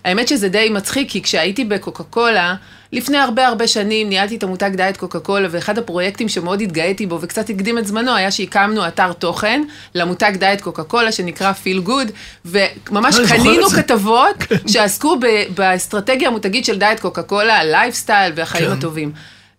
האמת 0.06 0.28
שזה 0.28 0.50
די 0.50 0.70
מצחיק, 0.70 1.10
כי 1.10 1.22
כשהייתי 1.22 1.66
בקוקה 1.66 2.04
קולה, 2.04 2.56
לפני 2.92 3.18
הרבה 3.18 3.48
הרבה 3.48 3.68
שנים 3.68 4.10
ניהלתי 4.10 4.36
את 4.36 4.44
המותג 4.44 4.72
דיאט 4.76 4.98
קוקה 4.98 5.20
קולה, 5.20 5.48
ואחד 5.52 5.78
הפרויקטים 5.78 6.30
שמאוד 6.30 6.62
התגאיתי 6.62 7.06
בו 7.06 7.22
וקצת 7.22 7.50
הקדים 7.50 7.78
את 7.78 7.88
זמנו, 7.88 8.16
היה 8.16 8.32
שהקמנו 8.32 8.88
אתר 8.88 9.14
תוכן 9.14 9.64
למותג 9.96 10.32
דיאט 10.36 10.62
קוקה 10.62 10.84
קולה, 10.84 11.12
שנקרא 11.12 11.54
Feel 11.54 11.80
Good, 11.80 12.12
וממש 12.46 13.16
קנינו. 13.30 13.70
כתבות 13.70 14.36
שעסקו 14.68 15.20
ב- 15.20 15.44
באסטרטגיה 15.56 16.28
המותגית 16.28 16.66
של 16.66 16.80
דיאט 16.80 17.00
קוקה 17.00 17.24
קולה, 17.24 17.60
הלייפסטייל 17.60 18.34
והחיים 18.36 18.66
כן. 18.66 18.72
הטובים. 18.72 19.12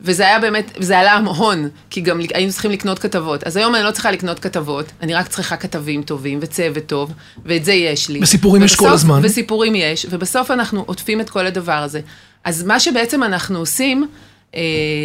וזה 0.04 0.22
היה 0.22 0.38
באמת, 0.38 0.72
זה 0.78 0.98
עלה 0.98 1.16
הון, 1.16 1.68
כי 1.90 2.00
גם 2.00 2.20
היינו 2.34 2.52
צריכים 2.52 2.70
לקנות 2.70 2.98
כתבות. 2.98 3.44
אז 3.44 3.56
היום 3.56 3.74
אני 3.74 3.84
לא 3.84 3.90
צריכה 3.90 4.10
לקנות 4.10 4.38
כתבות, 4.38 4.86
אני 5.02 5.14
רק 5.14 5.28
צריכה 5.28 5.56
כתבים 5.56 6.02
טובים 6.02 6.38
וצוות 6.42 6.86
טוב, 6.86 7.12
ואת 7.44 7.64
זה 7.64 7.72
יש 7.72 8.08
לי. 8.08 8.20
וסיפורים 8.22 8.62
יש 8.62 8.76
כל 8.76 8.88
הזמן. 8.88 9.20
וסיפורים 9.22 9.74
יש, 9.74 10.06
ובסוף 10.10 10.50
אנחנו 10.50 10.84
עוטפים 10.86 11.20
את 11.20 11.30
כל 11.30 11.46
הדבר 11.46 11.72
הזה. 11.72 12.00
אז 12.44 12.62
מה 12.62 12.80
שבעצם 12.80 13.22
אנחנו 13.22 13.58
עושים, 13.58 14.06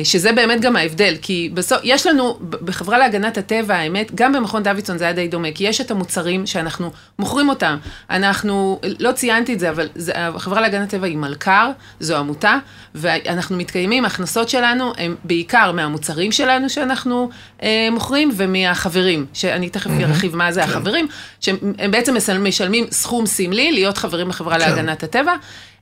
שזה 0.03 0.31
באמת 0.31 0.61
גם 0.61 0.75
ההבדל, 0.75 1.15
כי 1.21 1.49
בסוף, 1.53 1.79
יש 1.83 2.07
לנו, 2.07 2.37
בחברה 2.49 2.97
להגנת 2.97 3.37
הטבע, 3.37 3.75
האמת, 3.75 4.11
גם 4.15 4.33
במכון 4.33 4.63
דוידסון 4.63 4.97
זה 4.97 5.03
היה 5.03 5.13
די 5.13 5.27
דומה, 5.27 5.47
כי 5.55 5.63
יש 5.63 5.81
את 5.81 5.91
המוצרים 5.91 6.45
שאנחנו 6.45 6.91
מוכרים 7.19 7.49
אותם. 7.49 7.77
אנחנו, 8.09 8.79
לא 8.99 9.11
ציינתי 9.11 9.53
את 9.53 9.59
זה, 9.59 9.69
אבל 9.69 9.89
זה, 9.95 10.11
החברה 10.15 10.61
להגנת 10.61 10.93
הטבע 10.93 11.07
היא 11.07 11.17
מלכ"ר, 11.17 11.71
זו 11.99 12.17
עמותה, 12.17 12.57
ואנחנו 12.95 13.57
מתקיימים, 13.57 14.03
ההכנסות 14.03 14.49
שלנו 14.49 14.93
הן 14.97 15.15
בעיקר 15.23 15.71
מהמוצרים 15.71 16.31
שלנו 16.31 16.69
שאנחנו 16.69 17.29
אה, 17.63 17.87
מוכרים, 17.91 18.31
ומהחברים, 18.35 19.25
שאני 19.33 19.69
תכף 19.69 19.91
ארחיב 20.03 20.35
מה 20.35 20.51
זה 20.51 20.63
החברים, 20.63 21.07
שהם 21.41 21.91
בעצם 21.91 22.17
משל- 22.17 22.37
משלמים 22.37 22.85
סכום 22.91 23.25
סמלי 23.25 23.71
להיות 23.71 23.97
חברים 23.97 24.29
בחברה 24.29 24.59
כן. 24.59 24.59
להגנת 24.59 25.03
הטבע, 25.03 25.33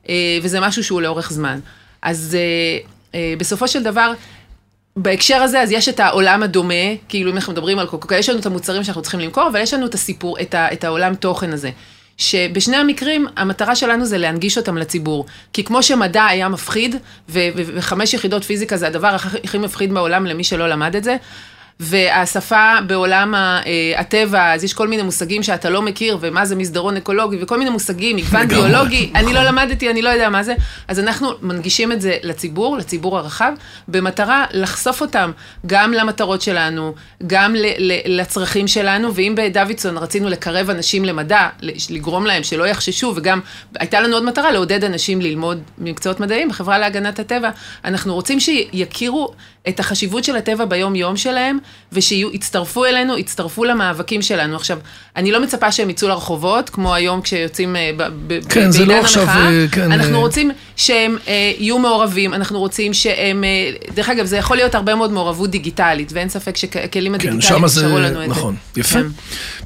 אה, 0.08 0.14
וזה 0.42 0.60
משהו 0.60 0.84
שהוא 0.84 1.02
לאורך 1.02 1.32
זמן. 1.32 1.58
אז 2.02 2.36
אה, 2.38 2.40
אה, 2.40 2.95
בסופו 3.14 3.68
של 3.68 3.82
דבר, 3.82 4.12
בהקשר 4.96 5.36
הזה, 5.36 5.60
אז 5.60 5.72
יש 5.72 5.88
את 5.88 6.00
העולם 6.00 6.42
הדומה, 6.42 6.74
כאילו 7.08 7.30
אם 7.30 7.36
אנחנו 7.36 7.52
מדברים 7.52 7.78
על 7.78 7.86
קוקה, 7.86 8.16
יש 8.16 8.28
לנו 8.28 8.38
את 8.40 8.46
המוצרים 8.46 8.84
שאנחנו 8.84 9.02
צריכים 9.02 9.20
למכור, 9.20 9.48
אבל 9.48 9.60
יש 9.60 9.74
לנו 9.74 9.86
את 9.86 9.94
הסיפור, 9.94 10.40
את, 10.40 10.54
ה, 10.54 10.72
את 10.72 10.84
העולם 10.84 11.14
תוכן 11.14 11.52
הזה. 11.52 11.70
שבשני 12.18 12.76
המקרים, 12.76 13.26
המטרה 13.36 13.76
שלנו 13.76 14.04
זה 14.04 14.18
להנגיש 14.18 14.58
אותם 14.58 14.76
לציבור. 14.76 15.26
כי 15.52 15.64
כמו 15.64 15.82
שמדע 15.82 16.24
היה 16.24 16.48
מפחיד, 16.48 16.96
וחמש 17.28 18.14
יחידות 18.14 18.44
פיזיקה 18.44 18.76
זה 18.76 18.86
הדבר 18.86 19.08
הכי 19.44 19.58
מפחיד 19.58 19.92
בעולם 19.94 20.26
למי 20.26 20.44
שלא 20.44 20.68
למד 20.68 20.96
את 20.96 21.04
זה, 21.04 21.16
והשפה 21.80 22.72
בעולם 22.86 23.34
אה, 23.34 23.60
הטבע, 23.96 24.52
אז 24.52 24.64
יש 24.64 24.74
כל 24.74 24.88
מיני 24.88 25.02
מושגים 25.02 25.42
שאתה 25.42 25.70
לא 25.70 25.82
מכיר, 25.82 26.18
ומה 26.20 26.44
זה 26.44 26.56
מסדרון 26.56 26.96
אקולוגי, 26.96 27.36
וכל 27.40 27.58
מיני 27.58 27.70
מושגים, 27.70 28.16
מגוון 28.16 28.48
ביולוגי, 28.48 29.10
אני 29.14 29.24
לא 29.24 29.30
נכון. 29.30 29.44
למדתי, 29.44 29.90
אני 29.90 30.02
לא 30.02 30.08
יודע 30.08 30.28
מה 30.28 30.42
זה. 30.42 30.54
אז 30.88 31.00
אנחנו 31.00 31.30
מנגישים 31.42 31.92
את 31.92 32.00
זה 32.00 32.16
לציבור, 32.22 32.76
לציבור 32.76 33.18
הרחב, 33.18 33.52
במטרה 33.88 34.44
לחשוף 34.52 35.00
אותם 35.00 35.30
גם 35.66 35.92
למטרות 35.92 36.42
שלנו, 36.42 36.94
גם 37.26 37.54
לצרכים 38.06 38.68
שלנו, 38.68 39.14
ואם 39.14 39.34
בדוידסון 39.36 39.98
רצינו 39.98 40.28
לקרב 40.28 40.70
אנשים 40.70 41.04
למדע, 41.04 41.48
לגרום 41.90 42.26
להם 42.26 42.42
שלא 42.42 42.66
יחששו, 42.66 43.12
וגם 43.16 43.40
הייתה 43.78 44.00
לנו 44.00 44.14
עוד 44.14 44.24
מטרה, 44.24 44.52
לעודד 44.52 44.84
אנשים 44.84 45.20
ללמוד 45.20 45.62
מקצועות 45.78 46.20
מדעיים, 46.20 46.48
בחברה 46.48 46.78
להגנת 46.78 47.18
הטבע, 47.18 47.50
אנחנו 47.84 48.14
רוצים 48.14 48.40
שיכירו 48.40 49.34
את 49.68 49.80
החשיבות 49.80 50.24
של 50.24 50.36
הטבע 50.36 50.64
ביום-יום 50.64 51.16
שלהם, 51.16 51.58
ושיצטרפו 51.92 52.84
אלינו, 52.84 53.18
יצטרפו 53.18 53.64
למאבקים 53.64 54.22
שלנו. 54.22 54.56
עכשיו, 54.56 54.78
אני 55.16 55.32
לא 55.32 55.42
מצפה 55.42 55.72
שהם 55.72 55.90
יצאו 55.90 56.08
לרחובות, 56.08 56.70
כמו 56.70 56.94
היום 56.94 57.20
כשיוצאים 57.20 57.76
אה, 57.76 57.90
ב- 57.96 58.02
ב- 58.26 58.48
כן, 58.48 58.70
זה 58.70 58.80
לא 58.80 58.86
בעידן 58.86 59.04
עכשיו, 59.04 59.22
המחאה. 59.22 59.50
אה, 59.50 59.66
כן, 59.72 59.92
אנחנו 59.92 60.14
אה, 60.14 60.20
רוצים 60.20 60.50
שהם 60.76 61.16
אה, 61.28 61.52
יהיו 61.58 61.78
מעורבים, 61.78 62.34
אנחנו 62.34 62.58
רוצים 62.58 62.94
שהם, 62.94 63.44
אה, 63.44 63.70
דרך 63.94 64.08
אגב, 64.08 64.26
זה 64.26 64.36
יכול 64.36 64.56
להיות 64.56 64.74
הרבה 64.74 64.94
מאוד 64.94 65.12
מעורבות 65.12 65.50
דיגיטלית, 65.50 66.12
ואין 66.12 66.28
ספק 66.28 66.56
שהכלים 66.56 67.12
כן, 67.12 67.28
הדיגיטליים 67.28 67.62
שם 67.62 67.66
זה, 67.66 67.86
לנו 67.86 68.06
את 68.06 68.12
זה. 68.12 68.26
נכון, 68.26 68.56
יפה. 68.76 68.98
כן. 68.98 69.06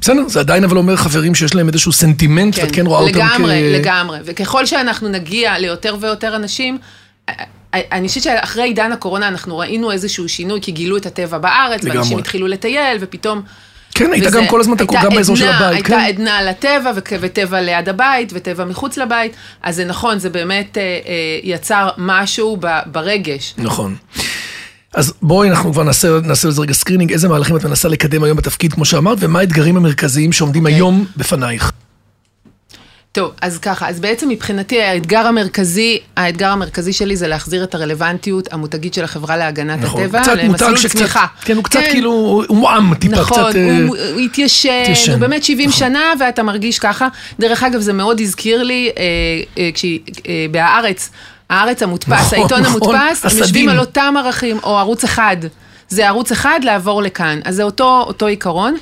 בסדר, 0.01 0.29
זה 0.29 0.41
עדיין 0.41 0.65
אבל 0.65 0.77
אומר 0.77 0.97
חברים 0.97 1.35
שיש 1.35 1.55
להם 1.55 1.69
איזשהו 1.69 1.93
סנטימנט, 1.93 2.59
ואת 2.59 2.71
כן 2.73 2.87
רואה 2.87 3.01
אותם 3.01 3.13
כ... 3.13 3.17
לגמרי, 3.17 3.73
לגמרי. 3.79 4.19
וככל 4.25 4.67
שאנחנו 4.67 5.09
נגיע 5.09 5.59
ליותר 5.59 5.97
ויותר 6.01 6.37
אנשים, 6.37 6.79
אני 7.75 8.09
חושבת 8.09 8.23
שאחרי 8.23 8.63
עידן 8.65 8.93
הקורונה 8.93 9.29
אנחנו 9.29 9.59
ראינו 9.59 9.93
איזשהו 9.93 10.29
שינוי, 10.29 10.61
כי 10.63 10.73
גילו 10.73 10.97
את 10.97 11.07
הטבע 11.07 11.39
בארץ, 11.39 11.83
לגמרי. 11.83 11.99
ואנשים 11.99 12.19
התחילו 12.19 12.47
לטייל, 12.47 12.99
ופתאום... 13.01 13.43
כן, 13.95 14.13
היית 14.13 14.27
וזה- 14.27 14.39
גם 14.39 14.47
כל 14.47 14.61
הזמן 14.61 14.75
הייתה 14.79 14.95
גם 15.05 15.15
באזור 15.15 15.37
של 15.37 15.49
הבית, 15.49 15.87
כן. 15.87 15.93
הייתה 15.95 16.09
עדנה 16.09 16.43
לטבע, 16.43 16.93
וטבע 17.21 17.61
ליד 17.61 17.89
הבית, 17.89 18.33
וטבע 18.35 18.65
מחוץ 18.65 18.97
לבית, 18.99 19.33
אז 19.63 19.77
זה 19.77 19.85
נכון, 19.85 20.19
זה 20.19 20.31
באמת 20.31 20.79
אה, 20.79 20.83
אה, 20.83 20.99
יצר 21.43 21.89
משהו 21.99 22.57
ב- 22.61 22.79
ברגש. 22.87 23.55
נכון. 23.59 23.97
אז 24.95 25.13
בואי 25.23 25.51
אנחנו 25.51 25.73
כבר 25.73 25.83
נעשה, 25.83 26.09
נעשה 26.25 26.49
לזה 26.49 26.63
רגע 26.63 26.73
screening, 26.75 27.13
איזה 27.13 27.29
מהלכים 27.29 27.57
את 27.57 27.65
מנסה 27.65 27.89
לקדם 27.89 28.25
היום 28.25 28.37
בתפקיד, 28.37 28.73
כמו 28.73 28.85
שאמרת, 28.85 29.19
ומה 29.21 29.39
האתגרים 29.39 29.77
המרכזיים 29.77 30.33
שעומדים 30.33 30.63
אוקיי. 30.63 30.75
היום 30.77 31.07
בפנייך. 31.17 31.73
טוב, 33.13 33.33
אז 33.41 33.59
ככה, 33.59 33.89
אז 33.89 34.01
בעצם 34.01 34.29
מבחינתי 34.29 34.83
האתגר 34.83 35.27
המרכזי, 35.27 35.99
האתגר 36.17 36.49
המרכזי 36.49 36.93
שלי 36.93 37.17
זה 37.17 37.29
להחזיר 37.29 37.65
את 37.65 37.75
הרלוונטיות 37.75 38.53
המותגית 38.53 38.95
של 38.95 39.05
החברה 39.05 39.37
להגנת 39.37 39.79
נכון, 39.81 40.03
הטבע, 40.03 40.23
קצת 40.23 40.33
למסלול 40.37 40.77
שקצת, 40.77 40.99
צמיחה. 40.99 41.27
כן, 41.41 41.57
הוא 41.57 41.65
קצת 41.65 41.81
כאילו, 41.91 42.11
הוא 42.49 42.57
מועם 42.57 42.95
טיפה, 42.95 43.17
נכון, 43.17 43.39
קצת... 43.39 43.57
אה, 43.57 43.83
הוא, 43.89 43.97
הוא 44.13 44.21
התיישן, 44.21 44.83
התיישן, 44.83 45.13
הוא 45.13 45.21
באמת 45.21 45.45
70 45.45 45.69
נכון. 45.69 45.79
שנה 45.79 46.13
ואתה 46.21 46.43
מרגיש 46.43 46.79
ככה. 46.79 47.09
דרך 47.41 47.63
אגב, 47.63 47.81
זה 47.81 47.93
מאוד 47.93 48.21
הזכיר 48.21 48.63
לי, 48.63 48.91
אה, 48.99 49.03
אה, 49.59 49.71
כשהיא, 49.75 50.01
אה, 50.29 50.47
בהארץ, 50.51 51.11
הארץ 51.51 51.83
המודפס, 51.83 52.13
נכון, 52.13 52.39
העיתון 52.39 52.61
נכון, 52.61 52.83
המודפס, 52.83 53.25
הם 53.25 53.27
הסדין. 53.27 53.39
יושבים 53.39 53.69
על 53.69 53.79
אותם 53.79 54.15
ערכים, 54.19 54.59
או 54.63 54.79
ערוץ 54.79 55.05
אחד. 55.05 55.37
זה 55.89 56.09
ערוץ 56.09 56.33
אחד 56.33 56.61
לעבור 56.63 57.03
לכאן. 57.03 57.41
אז 57.45 57.55
זה 57.57 57.63
אותו, 57.63 58.05
אותו 58.07 58.27
עיקרון. 58.27 58.77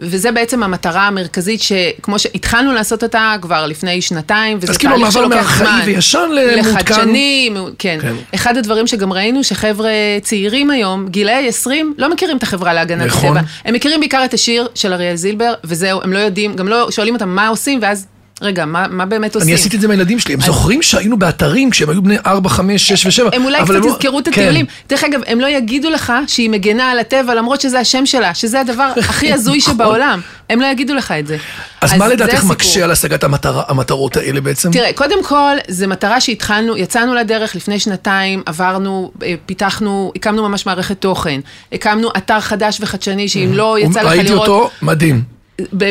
וזה 0.00 0.32
בעצם 0.32 0.62
המטרה 0.62 1.06
המרכזית 1.06 1.60
שכמו 1.62 2.18
שהתחלנו 2.18 2.72
לעשות 2.72 3.02
אותה 3.02 3.34
כבר 3.42 3.66
לפני 3.66 4.02
שנתיים, 4.02 4.58
וזה 4.60 4.72
אז 4.72 4.78
כאילו 4.78 4.94
תהליך 4.96 5.12
שלוקח 5.12 5.56
זמן. 5.58 5.66
מהארכאי 5.66 5.94
וישן 5.94 6.28
למעודכן. 6.32 6.68
לחדשני, 6.68 7.50
כן. 7.78 7.98
כן. 8.02 8.14
אחד 8.34 8.56
הדברים 8.56 8.86
שגם 8.86 9.12
ראינו, 9.12 9.44
שחבר'ה 9.44 9.90
צעירים 10.22 10.70
היום, 10.70 11.08
גילאי 11.08 11.48
20, 11.48 11.94
לא 11.98 12.10
מכירים 12.10 12.36
את 12.36 12.42
החברה 12.42 12.74
להגנת 12.74 13.06
נכון. 13.06 13.36
הטבע. 13.36 13.48
הם 13.64 13.74
מכירים 13.74 14.00
בעיקר 14.00 14.24
את 14.24 14.34
השיר 14.34 14.68
של 14.74 14.92
אריאל 14.92 15.16
זילבר, 15.16 15.52
וזהו, 15.64 16.00
הם 16.02 16.12
לא 16.12 16.18
יודעים, 16.18 16.54
גם 16.56 16.68
לא 16.68 16.90
שואלים 16.90 17.14
אותם 17.14 17.28
מה 17.28 17.48
עושים, 17.48 17.78
ואז, 17.82 18.06
רגע, 18.42 18.64
מה, 18.64 18.86
מה 18.90 19.06
באמת 19.06 19.34
עושים? 19.34 19.48
אני 19.48 19.54
עשיתי 19.54 19.76
את 19.76 19.80
זה 19.80 19.86
עם 19.86 19.90
הילדים 19.90 20.18
שלי, 20.18 20.34
הם 20.34 20.40
זוכרים 20.40 20.82
שהיינו 20.82 21.18
באתרים 21.18 21.70
כשהם 21.70 21.90
היו 21.90 22.02
בני 22.02 22.16
4, 22.26 22.48
5, 22.48 22.92
6 22.92 23.18
ו-7. 23.20 23.34
הם 23.36 23.44
אולי 23.44 23.64
קצת 23.64 23.74
יזכרו 23.86 24.18
את 24.18 24.28
הטיולים. 24.28 24.66
דרך 24.88 25.04
אגב, 25.04 25.20
הם 25.26 25.40
לא 25.40 25.46
יגידו 25.46 25.90
לך 25.90 26.12
שהיא 26.26 26.50
מגנה 26.50 26.90
על 26.90 26.98
הטבע, 26.98 27.34
למרות 27.34 27.60
שזה 27.60 27.80
השם 27.80 28.06
שלה, 28.06 28.34
שזה 28.34 28.60
הדבר 28.60 28.92
הכי 29.08 29.32
הזוי 29.32 29.60
שבעולם. 29.60 30.20
הם 30.50 30.60
לא 30.60 30.66
יגידו 30.66 30.94
לך 30.94 31.12
את 31.12 31.26
זה. 31.26 31.36
אז 31.80 31.94
מה 31.94 32.08
זה 32.08 32.14
לדעתך. 32.14 32.44
מקשה 32.44 32.84
על 32.84 32.90
השגת 32.90 33.24
המטרה- 33.24 33.62
המטרות 33.68 34.16
האלה 34.16 34.40
בעצם? 34.40 34.70
תראה, 34.72 34.92
קודם 34.94 35.24
כל, 35.24 35.56
זו 35.68 35.88
מטרה 35.88 36.20
שהתחלנו, 36.20 36.76
יצאנו 36.76 37.14
לדרך 37.14 37.56
לפני 37.56 37.78
שנתיים, 37.80 38.42
עברנו, 38.46 39.10
אה, 39.22 39.34
פיתחנו, 39.46 40.12
הקמנו 40.16 40.48
ממש 40.48 40.66
מערכת 40.66 41.00
תוכן, 41.00 41.40
הקמנו 41.72 42.08
אתר 42.16 42.40
חדש 42.40 42.78
וחדשני, 42.80 43.28
שאם 43.28 43.50
לא 43.52 43.76
יצא 43.78 44.00
לך 44.02 44.06
ראיתי 44.06 44.28
לראות... 44.28 44.48
אותו, 44.48 44.70
מדהים. 44.82 45.39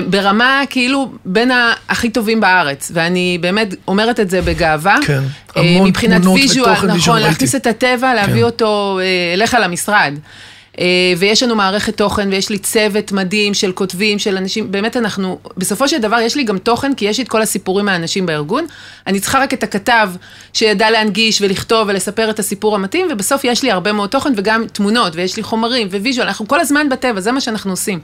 ברמה 0.10 0.64
כאילו 0.70 1.12
בין 1.26 1.52
הכי 1.90 2.10
טובים 2.10 2.40
בארץ, 2.40 2.92
ואני 2.94 3.38
באמת 3.42 3.76
אומרת 3.88 4.20
את 4.20 4.30
זה 4.30 4.42
בגאווה. 4.42 4.98
כן, 5.06 5.24
אה, 5.58 5.62
המון 5.62 5.88
מבחינת 5.88 6.22
תמונות 6.22 6.40
visual, 6.40 6.72
ותוכן 6.72 6.92
visual, 6.92 7.18
נכון. 7.18 7.30
להכניס 7.30 7.56
את 7.56 7.68
הטבע, 7.68 8.14
להביא 8.14 8.34
כן. 8.36 8.44
אותו 8.44 9.00
אה, 9.02 9.34
אליך 9.34 9.58
למשרד. 9.62 10.14
אה, 10.80 11.14
ויש 11.18 11.44
לנו 11.44 11.56
מערכת 11.56 11.98
תוכן, 11.98 12.30
ויש 12.32 12.50
לי 12.50 12.58
צוות 12.58 13.12
מדהים 13.12 13.54
של 13.54 13.72
כותבים, 13.72 14.20
של 14.20 14.38
אנשים, 14.38 14.72
באמת 14.72 14.98
אנחנו, 14.98 15.40
בסופו 15.58 15.88
של 15.88 15.98
דבר 15.98 16.20
יש 16.20 16.36
לי 16.36 16.44
גם 16.44 16.58
תוכן, 16.58 16.96
כי 16.96 17.06
יש 17.06 17.18
לי 17.18 17.24
את 17.24 17.30
כל 17.30 17.42
הסיפורים 17.42 17.86
מהאנשים 17.86 18.26
בארגון. 18.26 18.66
אני 19.08 19.20
צריכה 19.20 19.40
רק 19.40 19.54
את 19.54 19.64
הכתב 19.64 20.10
שידע 20.54 20.90
להנגיש 20.90 21.42
ולכתוב 21.42 21.88
ולספר 21.88 22.30
את 22.30 22.40
הסיפור 22.40 22.76
המתאים, 22.76 23.08
ובסוף 23.12 23.44
יש 23.44 23.64
לי 23.64 23.72
הרבה 23.72 23.92
מאוד 23.92 24.10
תוכן 24.10 24.34
וגם 24.38 24.66
תמונות, 24.74 25.16
ויש 25.16 25.38
לי 25.38 25.44
חומרים 25.44 25.88
ו 25.88 25.93
visual, 25.93 26.28
אנחנו 26.28 26.48
כל 26.48 26.60
הזמן 26.60 26.90
בטבע, 26.90 27.20
זה 27.22 27.32
מה 27.32 27.42
שאנחנו 27.42 27.72
עושים. 27.72 28.00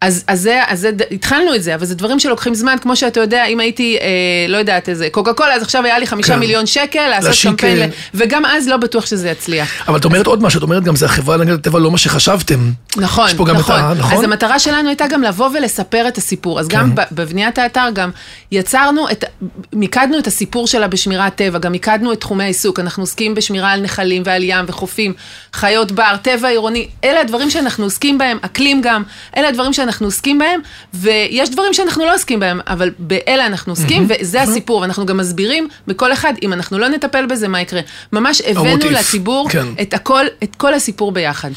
אז, 0.00 0.24
אז, 0.26 0.40
זה, 0.40 0.60
אז 0.66 0.80
זה, 0.80 0.90
התחלנו 1.10 1.54
את 1.54 1.62
זה, 1.62 1.74
אבל 1.74 1.84
זה 1.86 1.94
דברים 1.94 2.18
שלוקחים 2.18 2.54
זמן, 2.54 2.76
כמו 2.80 2.96
שאתה 2.96 3.20
יודע, 3.20 3.44
אם 3.44 3.60
הייתי, 3.60 3.98
אה, 4.00 4.06
לא 4.48 4.56
יודעת, 4.56 4.88
איזה 4.88 5.08
קוקה 5.12 5.32
קולה, 5.32 5.54
אז 5.54 5.62
עכשיו 5.62 5.84
היה 5.84 5.98
לי 5.98 6.06
חמישה 6.06 6.32
כן. 6.32 6.38
מיליון 6.38 6.66
שקל 6.66 7.08
לעשות 7.08 7.26
להשיק, 7.28 7.50
קמפיין, 7.50 7.78
ל- 7.78 7.92
וגם 8.14 8.44
אז 8.46 8.68
לא 8.68 8.76
בטוח 8.76 9.06
שזה 9.06 9.28
יצליח. 9.28 9.88
אבל 9.88 9.98
את 9.98 10.04
אומרת 10.04 10.26
עוד 10.26 10.42
משהו, 10.42 10.58
את 10.58 10.62
אומרת 10.62 10.82
גם 10.84 10.96
זה 10.96 11.06
החברה 11.06 11.36
להגנת 11.36 11.58
הטבע 11.58 11.78
לא 11.78 11.90
מה 11.90 11.98
שחשבתם. 11.98 12.70
נכון, 12.96 13.30
גם 13.46 13.56
נכון. 13.56 13.80
ה... 13.80 13.94
נכון? 13.94 14.18
אז 14.18 14.24
המטרה 14.24 14.58
שלנו 14.58 14.88
הייתה 14.88 15.06
גם 15.06 15.22
לבוא 15.22 15.48
ולספר 15.54 16.08
את 16.08 16.18
הסיפור. 16.18 16.60
אז 16.60 16.68
גם 16.68 16.94
ב- 16.94 17.00
בבניית 17.12 17.58
האתר 17.58 17.86
גם 17.94 18.10
יצרנו 18.52 19.10
את, 19.10 19.24
מיקדנו 19.72 20.18
את 20.18 20.26
הסיפור 20.26 20.66
שלה 20.66 20.88
בשמירת 20.88 21.34
טבע, 21.34 21.58
גם 21.58 21.72
מיקדנו 21.72 22.12
את 22.12 22.20
תחומי 22.20 22.44
העיסוק. 22.44 22.80
אנחנו 22.80 23.02
עוסקים 23.02 23.34
בשמירה 23.34 23.70
על 23.72 23.80
נחלים 23.80 24.22
ועל 24.26 24.42
ים 24.44 24.64
וחופים, 24.68 25.12
חיות 25.52 25.92
בר, 25.92 26.14
טבע 26.22 26.48
עירוני. 26.48 26.88
אלה 27.04 27.20
הדברים 27.20 27.50
שאנחנו 27.50 27.84
עוסקים 27.84 28.18
בהם, 28.18 28.38
אקלים 28.42 28.80
גם, 28.82 29.02
אלה 29.36 29.48
הדברים 29.48 29.72
שאנחנו 29.72 29.89
עוסקים 30.06 30.38
בהם, 30.38 30.60
ויש 30.94 31.50
דברים 31.50 31.74
שאנחנו 31.74 32.04
לא 32.04 32.14
עוסקים 32.14 32.40
בהם, 32.40 32.60
אבל 32.66 32.90
באלה 32.98 33.46
אנחנו 33.46 33.72
עוסקים, 33.72 34.06
וזה 34.08 34.42
הסיפור. 34.42 34.80
ואנחנו 34.80 35.06
גם 35.06 35.16
מסבירים 35.16 35.68
בכל 35.86 36.12
אחד, 36.12 36.34
אם 36.42 36.52
אנחנו 36.52 36.78
לא 36.78 36.88
נטפל 36.88 37.26
בזה, 37.26 37.48
מה 37.48 37.60
יקרה. 37.60 37.80
ממש 38.12 38.40
הבאנו 38.40 38.68
המוטיף, 38.68 38.90
לציבור 38.90 39.48
כן. 39.50 39.66
את 39.82 39.94
הכל, 39.94 40.24
את 40.42 40.56
כל 40.56 40.74
הסיפור 40.74 41.12
ביחד. 41.12 41.50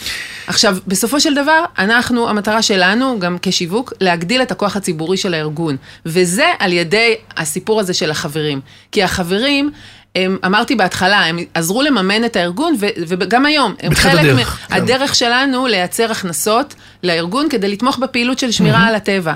עכשיו, 0.48 0.78
בסופו 0.88 1.20
של 1.20 1.34
דבר, 1.34 1.64
אנחנו, 1.78 2.30
המטרה 2.30 2.62
שלנו, 2.62 3.20
גם 3.20 3.38
כשיווק, 3.42 3.94
להגדיל 4.02 4.42
את 4.42 4.52
הכוח 4.52 4.76
הציבורי 4.76 5.18
של 5.18 5.34
הארגון. 5.34 5.78
וזה 6.06 6.46
על 6.60 6.74
ידי 6.74 7.16
הסיפור 7.38 7.80
הזה 7.80 7.94
של 7.94 8.12
החברים. 8.12 8.62
כי 8.92 9.04
החברים... 9.04 9.72
הם, 10.16 10.38
אמרתי 10.46 10.76
בהתחלה, 10.76 11.26
הם 11.26 11.40
עזרו 11.54 11.82
לממן 11.82 12.26
את 12.26 12.36
הארגון, 12.36 12.76
ו, 12.80 12.86
וגם 13.08 13.46
היום, 13.46 13.76
הם 13.80 13.94
חלק 13.94 14.20
הדרך, 14.20 14.60
כן. 14.68 14.74
מהדרך 14.74 15.16
שלנו 15.16 15.68
לייצר 15.68 16.12
הכנסות 16.12 16.76
לארגון 17.04 17.50
כדי 17.50 17.68
לתמוך 17.68 17.98
בפעילות 17.98 18.40
של 18.40 18.52
שמירה 18.52 18.88
על 18.88 18.96
הטבע. 18.96 19.34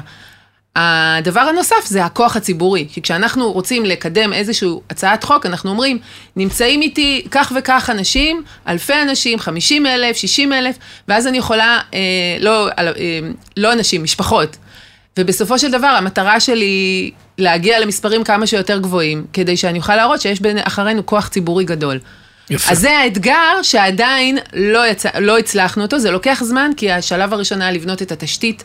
הדבר 0.80 1.40
הנוסף 1.40 1.86
זה 1.86 2.06
הכוח 2.06 2.36
הציבורי, 2.36 2.88
כי 2.92 3.02
כשאנחנו 3.02 3.52
רוצים 3.52 3.86
לקדם 3.86 4.34
איזושהי 4.34 4.70
הצעת 4.90 5.24
חוק, 5.24 5.46
אנחנו 5.46 5.70
אומרים, 5.70 6.00
נמצאים 6.36 6.82
איתי 6.82 7.28
כך 7.32 7.52
וכך 7.56 7.90
אנשים, 7.94 8.44
אלפי 8.68 9.02
אנשים, 9.02 9.40
50 9.40 9.86
אלף, 9.86 10.16
60 10.16 10.54
אלף, 10.54 10.76
ואז 11.08 11.28
אני 11.28 11.38
יכולה, 11.38 11.80
אה, 11.94 12.00
לא, 12.40 12.68
אה, 12.68 12.92
לא 13.58 13.74
אנשים, 13.74 14.04
משפחות. 14.04 14.58
ובסופו 15.18 15.60
של 15.60 15.72
דבר 15.72 15.88
המטרה 15.88 16.40
שלי 16.40 17.12
להגיע 17.38 17.80
למספרים 17.80 18.24
כמה 18.24 18.48
שיותר 18.48 18.78
גבוהים, 18.78 19.26
כדי 19.34 19.58
שאני 19.58 19.78
אוכל 19.80 19.96
להראות 19.96 20.22
שיש 20.22 20.42
בין 20.42 20.58
אחרינו 20.58 21.06
כוח 21.06 21.28
ציבורי 21.28 21.66
גדול. 21.66 22.00
יפה. 22.50 22.72
אז 22.72 22.80
זה 22.80 22.98
האתגר 22.98 23.62
שעדיין 23.64 24.38
לא, 24.54 24.88
יצא, 24.88 25.10
לא 25.20 25.38
הצלחנו 25.38 25.84
אותו, 25.84 26.00
זה 26.00 26.12
לוקח 26.12 26.42
זמן, 26.44 26.72
כי 26.78 26.92
השלב 26.92 27.34
הראשון 27.34 27.62
היה 27.62 27.72
לבנות 27.72 28.02
את 28.02 28.12
התשתית 28.12 28.64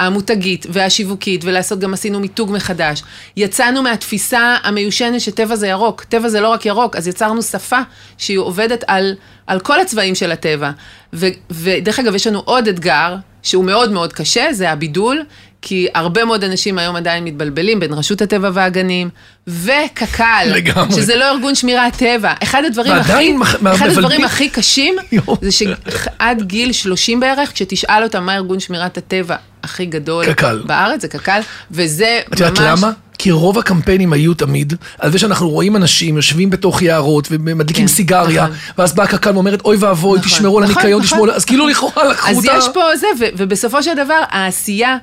המותגית 0.00 0.66
והשיווקית, 0.70 1.44
ולעשות 1.44 1.78
גם 1.78 1.94
עשינו 1.94 2.20
מיתוג 2.20 2.52
מחדש. 2.52 3.02
יצאנו 3.36 3.82
מהתפיסה 3.82 4.56
המיושנת 4.62 5.20
שטבע 5.20 5.56
זה 5.56 5.68
ירוק, 5.68 6.04
טבע 6.04 6.28
זה 6.28 6.40
לא 6.40 6.48
רק 6.48 6.66
ירוק, 6.66 6.96
אז 6.96 7.08
יצרנו 7.08 7.42
שפה 7.42 7.80
שהיא 8.18 8.38
עובדת 8.38 8.84
על, 8.86 9.14
על 9.46 9.60
כל 9.60 9.80
הצבעים 9.80 10.14
של 10.14 10.32
הטבע. 10.32 10.70
ו, 11.12 11.26
ודרך 11.50 11.98
אגב, 11.98 12.14
יש 12.14 12.26
לנו 12.26 12.42
עוד 12.44 12.68
אתגר, 12.68 13.16
שהוא 13.42 13.64
מאוד 13.64 13.92
מאוד 13.92 14.12
קשה, 14.12 14.52
זה 14.52 14.70
הבידול, 14.70 15.22
כי 15.62 15.86
הרבה 15.94 16.24
מאוד 16.24 16.44
אנשים 16.44 16.78
היום 16.78 16.96
עדיין 16.96 17.24
מתבלבלים 17.24 17.80
בין 17.80 17.92
רשות 17.92 18.22
הטבע 18.22 18.50
והגנים 18.54 19.08
וקק"ל, 19.48 20.46
לגמרי. 20.46 20.96
שזה 20.96 21.16
לא 21.16 21.30
ארגון 21.30 21.54
שמירת 21.54 21.96
טבע. 21.96 22.32
אחד 22.42 22.62
הדברים 22.66 22.92
הכי, 22.92 23.32
מח- 23.32 23.56
אחד. 23.74 23.86
הדברים 23.86 24.24
הכי 24.24 24.48
קשים. 24.48 24.96
זה 25.42 25.50
שעד 25.52 26.42
גיל 26.42 26.72
30 26.72 27.20
בערך, 27.20 27.52
כשתשאל 27.52 28.02
אותם 28.02 28.24
מה 28.26 28.34
ארגון 28.34 28.60
שמירת 28.60 28.98
הטבע 28.98 29.36
הכי 29.62 29.86
גדול 29.86 30.26
קק"ל. 30.32 30.62
בארץ, 30.66 31.02
זה 31.02 31.08
קק"ל, 31.08 31.40
וזה 31.70 32.20
את 32.24 32.30
ממש... 32.30 32.40
יודעת 32.40 32.58
למה? 32.60 32.90
כי 33.18 33.30
רוב 33.30 33.58
הקמפיינים 33.58 34.12
היו 34.12 34.34
תמיד 34.34 34.72
על 34.98 35.12
זה 35.12 35.18
שאנחנו 35.18 35.48
רואים 35.50 35.76
אנשים 35.76 36.16
יושבים 36.16 36.50
בתוך 36.50 36.82
יערות 36.82 37.28
ומדליקים 37.30 37.86
כן, 37.86 37.92
סיגריה, 37.92 38.42
נכון. 38.44 38.56
ואז 38.78 38.92
באה 38.94 39.06
קק"ל 39.06 39.30
ואומרת 39.34 39.60
אוי 39.64 39.76
ואבוי, 39.76 40.18
נכון, 40.18 40.30
תשמרו 40.30 40.58
על 40.58 40.64
נכון, 40.64 40.76
הניקיון, 40.76 41.02
נכון. 41.02 41.06
תשמרו 41.06 41.24
על... 41.24 41.30
אז 41.30 41.44
כאילו 41.44 41.68
לכאורה 41.68 42.04
לקחו 42.04 42.30
אז 42.30 42.36
אותה... 42.36 42.52
יש 42.58 42.64
פה 42.74 42.96
זה, 42.96 43.06
ו- 43.20 43.24
ובסופו 43.36 43.82
של 43.82 43.94
דבר, 43.94 44.20
העשייה, 44.30 44.96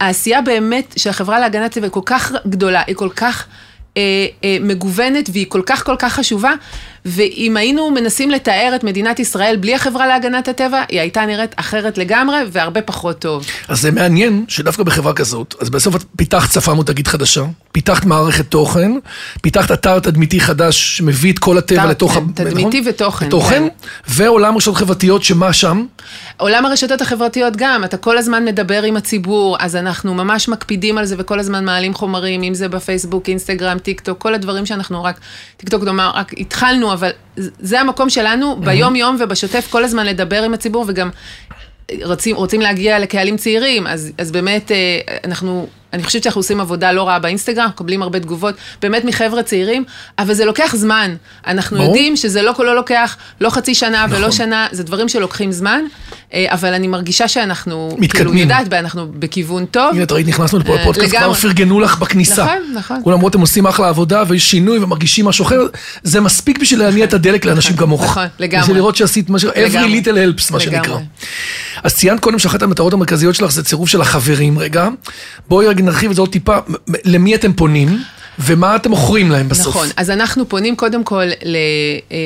העשייה 0.00 0.42
באמת 0.42 0.94
של 0.96 1.10
החברה 1.10 1.40
להגנת 1.40 1.72
טבע 1.72 1.86
היא 1.86 1.92
כל 1.92 2.00
כך 2.06 2.32
גדולה, 2.46 2.82
היא 2.86 2.96
כל 2.96 3.08
כך 3.16 3.46
אה, 3.96 4.02
אה, 4.44 4.56
מגוונת 4.60 5.28
והיא 5.32 5.46
כל 5.48 5.62
כך 5.66 5.86
כל 5.86 5.96
כך 5.98 6.12
חשובה, 6.12 6.52
ואם 7.04 7.56
היינו 7.56 7.90
מנסים 7.90 8.30
לתאר 8.30 8.72
את 8.74 8.84
מדינת 8.84 9.18
ישראל 9.18 9.56
בלי 9.56 9.74
החברה 9.74 10.06
להגנת 10.06 10.48
הטבע, 10.48 10.82
היא 10.88 11.00
הייתה 11.00 11.26
נראית 11.26 11.52
אחרת 11.56 11.98
לגמרי 11.98 12.36
והרבה 12.52 12.82
פחות 12.82 13.18
טוב. 13.18 13.46
אז 13.68 13.80
זה 13.80 13.90
מעניין 13.90 14.44
שדווקא 14.48 14.82
בחברה 14.82 15.12
כזאת, 15.12 15.54
אז 15.60 15.70
בסוף 15.70 15.96
את 15.96 16.04
פיתחת 16.16 16.52
שפה 16.52 16.74
מותגית 16.74 17.06
חדשה, 17.06 17.44
פיתחת 17.72 18.04
מערכת 18.04 18.46
תוכן, 18.50 18.92
פיתחת 19.42 19.72
אתר 19.72 19.98
תדמיתי 19.98 20.40
חדש 20.40 20.96
שמביא 20.96 21.32
את 21.32 21.38
כל 21.38 21.58
הטבע 21.58 21.80
אתר, 21.80 21.90
לתוך... 21.90 22.14
כן, 22.14 22.20
תדמיתי 22.34 22.80
נכון? 22.80 22.92
ותוכן, 22.92 23.26
ותוכן, 23.26 23.62
כן. 23.62 23.88
ועולם 24.08 24.56
רשתות 24.56 24.76
חברתיות 24.76 25.22
שמה 25.24 25.52
שם? 25.52 25.84
עולם 26.36 26.66
הרשתות 26.66 27.00
החברתיות 27.00 27.56
גם, 27.56 27.84
אתה 27.84 27.96
כל 27.96 28.18
הזמן 28.18 28.44
מדבר 28.44 28.82
עם 28.82 28.96
הציבור, 28.96 29.56
אז 29.60 29.76
אנחנו 29.76 30.14
ממש 30.14 30.48
מקפידים 30.48 30.98
על 30.98 31.04
זה 31.04 31.14
וכל 31.18 31.40
הזמן 31.40 31.64
מעלים 31.64 31.94
חומרים, 31.94 32.42
אם 32.42 32.54
זה 32.54 32.68
בפייסבוק, 32.68 33.28
אינסטגרם, 33.28 33.78
טיק 33.78 34.00
טוק, 34.00 34.18
כל 34.18 34.34
הדברים 34.34 34.66
שאנחנו 34.66 35.04
רק, 35.04 35.20
טיק 35.56 35.68
טוק 35.68 35.84
נאמר, 35.84 36.10
רק 36.14 36.32
התחלנו, 36.38 36.89
אבל 36.92 37.10
זה 37.36 37.80
המקום 37.80 38.10
שלנו 38.10 38.56
ביום 38.56 38.96
יום 38.96 39.16
ובשוטף 39.20 39.68
כל 39.70 39.84
הזמן 39.84 40.06
לדבר 40.06 40.42
עם 40.42 40.54
הציבור 40.54 40.84
וגם 40.88 41.10
רוצים, 42.02 42.36
רוצים 42.36 42.60
להגיע 42.60 42.98
לקהלים 42.98 43.36
צעירים, 43.36 43.86
אז, 43.86 44.12
אז 44.18 44.32
באמת 44.32 44.72
אה, 44.72 45.00
אנחנו 45.24 45.66
אני 45.92 46.02
חושבת 46.02 46.22
שאנחנו 46.22 46.38
עושים 46.38 46.60
עבודה 46.60 46.92
לא 46.92 47.08
רעה 47.08 47.18
באינסטגרם, 47.18 47.68
מקבלים 47.68 48.02
הרבה 48.02 48.20
תגובות, 48.20 48.54
באמת 48.82 49.04
מחבר'ה 49.04 49.42
צעירים, 49.42 49.84
אבל 50.18 50.34
זה 50.34 50.44
לוקח 50.44 50.74
זמן. 50.76 51.14
אנחנו 51.46 51.76
ברור. 51.76 51.88
יודעים 51.88 52.16
שזה 52.16 52.42
לא 52.42 52.54
לא 52.58 52.76
לוקח 52.76 53.16
לא 53.40 53.50
חצי 53.50 53.74
שנה 53.74 54.06
נכון. 54.06 54.18
ולא 54.18 54.30
שנה, 54.30 54.66
זה 54.72 54.82
דברים 54.82 55.08
שלוקחים 55.08 55.52
זמן, 55.52 55.80
אה, 56.34 56.46
אבל 56.48 56.74
אני 56.74 56.88
מרגישה 56.88 57.28
שאנחנו, 57.28 57.88
כאילו, 57.90 58.02
מתקדמים. 58.02 58.38
יודעת, 58.38 58.72
אנחנו 58.72 59.06
בכיוון 59.12 59.66
טוב. 59.66 59.94
הנה, 59.94 60.02
את 60.02 60.12
ראית, 60.12 60.28
נכנסנו 60.28 60.58
לפה 60.58 60.74
לפודקאסט, 60.74 61.16
כבר. 61.16 61.34
פרגנו 61.34 61.80
לך 61.80 61.98
בכניסה. 61.98 62.44
נכון, 62.44 62.74
נכון. 62.74 63.00
כולם 63.04 63.16
אמרו, 63.16 63.28
אתם 63.28 63.40
עושים 63.40 63.66
אחלה 63.66 63.88
עבודה, 63.88 64.22
ויש 64.28 64.50
שינוי 64.50 64.78
ומרגישים 64.78 65.24
משהו 65.24 65.44
אחר, 65.44 65.60
זה 66.02 66.20
מספיק 66.20 66.58
בשביל 66.58 66.80
להניע 66.80 67.04
את 67.04 67.14
הדלק 67.14 67.44
לאנשים 67.44 67.76
כמוך. 67.76 68.02
נכון, 68.04 68.26
לגמרי. 68.38 68.62
בשביל 68.62 68.76
לראות 68.76 68.96
שעשית 68.96 69.30
משהו, 69.30 69.50
every 69.50 70.04
little 70.04 70.40
helps, 70.40 70.52
מה 70.52 70.60
שנקרא. 70.60 70.98
אז 71.82 71.94
ציינת 71.94 72.20
קודם 72.20 72.38
שאחת 72.38 72.62
המטרות 72.62 72.92
המרכזיות 72.92 73.34
שלך 73.34 73.50
זה 73.50 73.64
צירוף 73.64 73.88
של 73.88 74.00
החברים, 74.00 74.58
רגע. 74.58 74.88
בואי 75.48 75.66
רגע 75.66 75.79
נרחיב 75.82 76.10
את 76.10 76.16
זה 76.16 76.22
עוד 76.22 76.32
טיפה, 76.32 76.56
למי 77.04 77.34
אתם 77.34 77.52
פונים, 77.52 77.98
ומה 78.38 78.76
אתם 78.76 78.90
מוכרים 78.90 79.30
להם 79.30 79.48
בסוף. 79.48 79.66
נכון, 79.66 79.88
אז 79.96 80.10
אנחנו 80.10 80.48
פונים 80.48 80.76
קודם 80.76 81.04
כל 81.04 81.24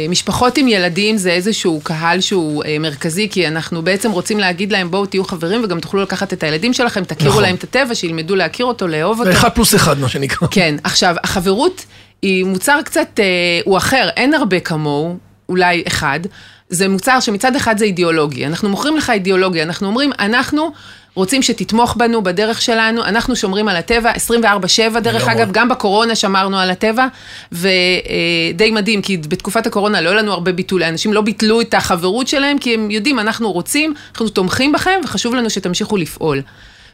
למשפחות 0.09 0.59
עם 0.59 0.69
ילדים, 0.69 1.17
זה 1.17 1.31
איזשהו 1.31 1.81
קהל 1.83 2.21
שהוא 2.21 2.65
אה, 2.65 2.79
מרכזי, 2.79 3.29
כי 3.31 3.49
אנחנו 3.49 3.83
בעצם 3.83 4.11
רוצים 4.11 4.39
להגיד 4.39 4.73
להם, 4.73 4.91
בואו 4.91 5.07
תהיו 5.07 5.25
חברים 5.25 5.65
וגם 5.65 5.81
תוכלו 5.81 6.03
לקחת 6.03 6.33
את 6.33 6.43
הילדים 6.43 6.73
שלכם, 6.73 7.05
תכירו 7.05 7.31
נכון. 7.31 7.43
להם 7.43 7.55
את 7.55 7.65
הטבע, 7.65 7.95
שילמדו 7.95 8.37
להכיר 8.37 8.67
אותו, 8.67 8.89
לאהוב 8.89 9.21
אותו. 9.21 9.31
אחד 9.31 9.49
פלוס 9.49 9.75
אחד, 9.75 9.99
מה 9.99 10.09
שנקרא. 10.09 10.49
כן, 10.51 10.75
עכשיו, 10.85 11.15
החברות 11.25 11.85
היא 12.23 12.45
מוצר 12.45 12.79
קצת, 12.85 13.09
אה, 13.19 13.25
הוא 13.65 13.77
אחר, 13.77 14.09
אין 14.17 14.35
הרבה 14.35 14.61
כמוהו, 14.61 15.19
אולי 15.49 15.83
אחד. 15.87 16.21
זה 16.69 16.89
מוצר 16.89 17.21
שמצד 17.21 17.57
אחד 17.57 17.79
זה 17.79 17.85
אידיאולוגי, 17.85 18.47
אנחנו 18.47 18.69
מוכרים 18.69 18.97
לך 18.97 19.11
אידיאולוגיה, 19.11 19.63
אנחנו 19.63 19.87
אומרים, 19.87 20.11
אנחנו 20.19 20.73
רוצים 21.15 21.43
שתתמוך 21.43 21.97
בנו 21.97 22.23
בדרך 22.23 22.63
שלנו, 22.63 23.05
אנחנו 23.05 23.37
שומרים 23.37 23.69
על 23.69 23.77
הטבע 23.77 24.13
24/7, 24.13 25.01
דרך. 25.01 25.29
אגב, 25.29 25.53
גם 25.53 25.69
בקורונה 25.69 26.15
שמרנו 26.15 26.59
על 26.59 26.71
הטבע, 26.71 27.07
ודי 27.53 28.71
מדהים, 28.73 29.03
כי 29.03 29.17
בתקופת 29.17 29.67
הקורונה 29.67 30.01
לא 30.01 30.09
היה 30.11 30.19
לנו 30.19 30.33
הרבה 30.33 30.53
ביטול, 30.53 30.83
אנשים 30.83 31.13
לא 31.13 31.21
ביטלו 31.21 31.61
את 31.61 31.75
החברות 31.75 32.29
שלהם, 32.29 32.59
כי 32.59 32.75
הם 32.75 32.91
יודעים, 32.91 33.19
אנחנו 33.19 33.53
רוצים, 33.53 33.95
אנחנו 34.11 34.29
תומכים 34.29 34.73
בכם, 34.73 35.01
וחשוב 35.05 35.35
לנו 35.35 35.51
שתמשיכו 35.51 35.97
לפעול. 35.97 36.43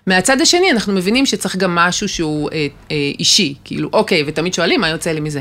מהצד 0.06 0.40
השני, 0.40 0.70
אנחנו 0.70 0.92
מבינים 0.92 1.26
שצריך 1.26 1.56
גם 1.56 1.74
משהו 1.74 2.08
שהוא 2.08 2.50
אה, 2.52 2.66
אה, 2.90 2.96
אישי, 3.18 3.54
כאילו, 3.64 3.88
אוקיי, 3.92 4.24
ותמיד 4.26 4.54
שואלים 4.54 4.80
מה 4.80 4.88
יוצא 4.88 5.12
לי 5.12 5.20
מזה. 5.20 5.40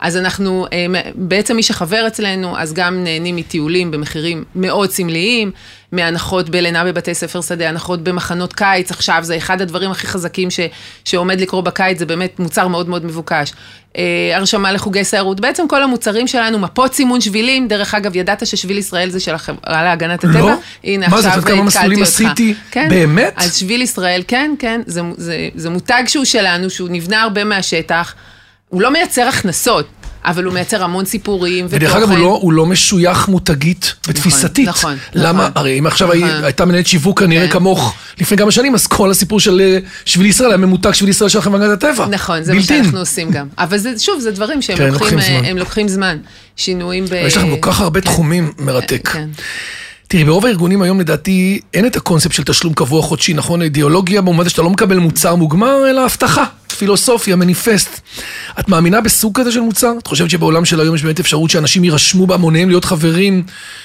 אז 0.00 0.16
אנחנו, 0.16 0.66
אה, 0.72 0.86
בעצם 1.14 1.56
מי 1.56 1.62
שחבר 1.62 2.06
אצלנו, 2.06 2.58
אז 2.58 2.72
גם 2.72 3.04
נהנים 3.04 3.36
מטיולים 3.36 3.90
במחירים 3.90 4.44
מאוד 4.54 4.90
סמליים, 4.90 5.50
מהנחות 5.92 6.48
בלינה 6.48 6.84
בבתי 6.84 7.14
ספר 7.14 7.40
שדה, 7.40 7.68
הנחות 7.68 8.02
במחנות 8.02 8.52
קיץ, 8.52 8.90
עכשיו 8.90 9.18
זה 9.22 9.36
אחד 9.36 9.60
הדברים 9.60 9.90
הכי 9.90 10.06
חזקים 10.06 10.50
ש, 10.50 10.60
שעומד 11.04 11.40
לקרות 11.40 11.64
בקיץ, 11.64 11.98
זה 11.98 12.06
באמת 12.06 12.38
מוצר 12.38 12.68
מאוד 12.68 12.88
מאוד 12.88 13.04
מבוקש. 13.04 13.52
אה, 13.96 14.02
הרשמה 14.34 14.72
לחוגי 14.72 15.04
סיירות, 15.04 15.40
בעצם 15.40 15.68
כל 15.68 15.82
המוצרים 15.82 16.26
שלנו, 16.26 16.58
מפות 16.58 16.94
סימון 16.94 17.20
שבילים, 17.20 17.68
דרך 17.68 17.94
אגב, 17.94 18.16
ידעת 18.16 18.46
ששביל 18.46 18.78
ישראל 18.78 19.10
זה 19.10 19.20
של 19.20 19.34
החברה 19.34 19.82
להגנת 19.82 20.24
הטבע? 20.24 20.40
לא. 20.40 20.54
הנה, 20.84 21.08
מה 21.08 21.22
זה, 21.22 21.28
יודעת 21.28 21.44
כמה 21.44 21.62
מסלולים. 21.62 22.02
עשיתי? 22.02 22.54
כן. 22.70 22.88
באמת? 22.90 23.34
אז 23.36 23.56
שביל 23.56 23.82
ישראל, 23.82 24.22
כן, 24.28 24.54
כן, 24.58 24.80
זה, 24.86 25.00
זה, 25.16 25.48
זה 25.54 25.70
מותג 25.70 26.02
שהוא 26.06 26.24
שלנו, 26.24 26.70
שהוא 26.70 26.88
נבנה 26.90 27.22
הרבה 27.22 27.44
מהשטח, 27.44 28.14
הוא 28.68 28.82
לא 28.82 28.90
מייצר 28.92 29.22
הכנסות, 29.22 29.86
אבל 30.24 30.44
הוא 30.44 30.54
מייצר 30.54 30.84
המון 30.84 31.04
סיפורים 31.04 31.64
ותוכן. 31.68 31.76
ודרך 31.76 31.96
אגב, 31.96 32.10
הוא 32.10 32.18
לא, 32.18 32.38
הוא 32.42 32.52
לא 32.52 32.66
משוייך 32.66 33.28
מותגית 33.28 33.94
ותפיסתית. 34.08 34.68
נכון, 34.68 34.96
למה? 35.14 35.38
נכון. 35.42 35.52
הרי 35.54 35.78
אם 35.78 35.86
עכשיו 35.86 36.08
נכון. 36.08 36.22
הי- 36.22 36.44
הייתה 36.44 36.64
מנהלת 36.64 36.86
שיווק 36.86 37.20
כנראה 37.20 37.46
כן. 37.46 37.52
כמוך 37.52 37.94
לפני 38.20 38.36
כמה 38.38 38.50
שנים, 38.50 38.74
אז 38.74 38.86
כל 38.86 39.10
הסיפור 39.10 39.40
של 39.40 39.60
אה, 39.60 39.78
שביל 40.04 40.26
ישראל 40.26 40.50
היה 40.50 40.56
ממותג 40.56 40.92
שביל 40.92 41.10
ישראל 41.10 41.30
שלכם 41.30 41.52
בהגנת 41.52 41.84
הטבע. 41.84 42.06
נכון, 42.06 42.42
זה 42.42 42.54
מה. 42.54 42.62
שאנחנו 42.62 42.98
עושים 42.98 43.30
גם. 43.30 43.46
אבל 43.58 43.78
זה, 43.78 43.98
שוב, 43.98 44.20
זה 44.20 44.30
דברים 44.30 44.62
שהם 44.62 44.76
כן, 44.76 44.86
לוקחים, 44.92 45.18
לוקחים 45.18 45.34
אה, 45.36 45.40
זמן. 45.48 45.58
לוקחים 45.58 45.88
זמן. 45.88 46.18
שינויים 46.56 47.04
ב... 47.04 47.12
יש 47.12 47.36
לכם 47.36 47.50
כל 47.56 47.70
כך 47.70 47.80
הרבה 47.80 48.00
כן. 48.00 48.06
תחומים 48.06 48.52
מרתק. 48.58 49.08
כן. 49.08 49.28
תראי, 50.08 50.24
ברוב 50.24 50.46
הארגונים 50.46 50.82
היום 50.82 51.00
לדעתי 51.00 51.60
אין 51.74 51.86
את 51.86 51.96
הקונספט 51.96 52.32
של 52.32 52.42
תשלום 52.44 52.72
קבוע 52.74 53.02
חודשי, 53.02 53.34
נכון? 53.34 53.62
אידיאולוגיה 53.62 54.20
במובן 54.22 54.48
שאתה 54.48 54.62
לא 54.62 54.70
מקבל 54.70 54.96
מוצר 54.98 55.34
מוגמר, 55.34 55.90
אלא 55.90 56.04
הבטחה, 56.04 56.44
פילוסופיה, 56.78 57.36
מניפסט. 57.36 58.00
את 58.60 58.68
מאמינה 58.68 59.00
בסוג 59.00 59.40
כזה 59.40 59.52
של 59.52 59.60
מוצר? 59.60 59.92
את 59.98 60.06
חושבת 60.06 60.30
שבעולם 60.30 60.64
של 60.64 60.80
היום 60.80 60.94
יש 60.94 61.02
באמת 61.02 61.20
אפשרות 61.20 61.50
שאנשים 61.50 61.84
יירשמו 61.84 62.26
בהמוניהם 62.26 62.68
להיות 62.68 62.84
חברים 62.84 63.42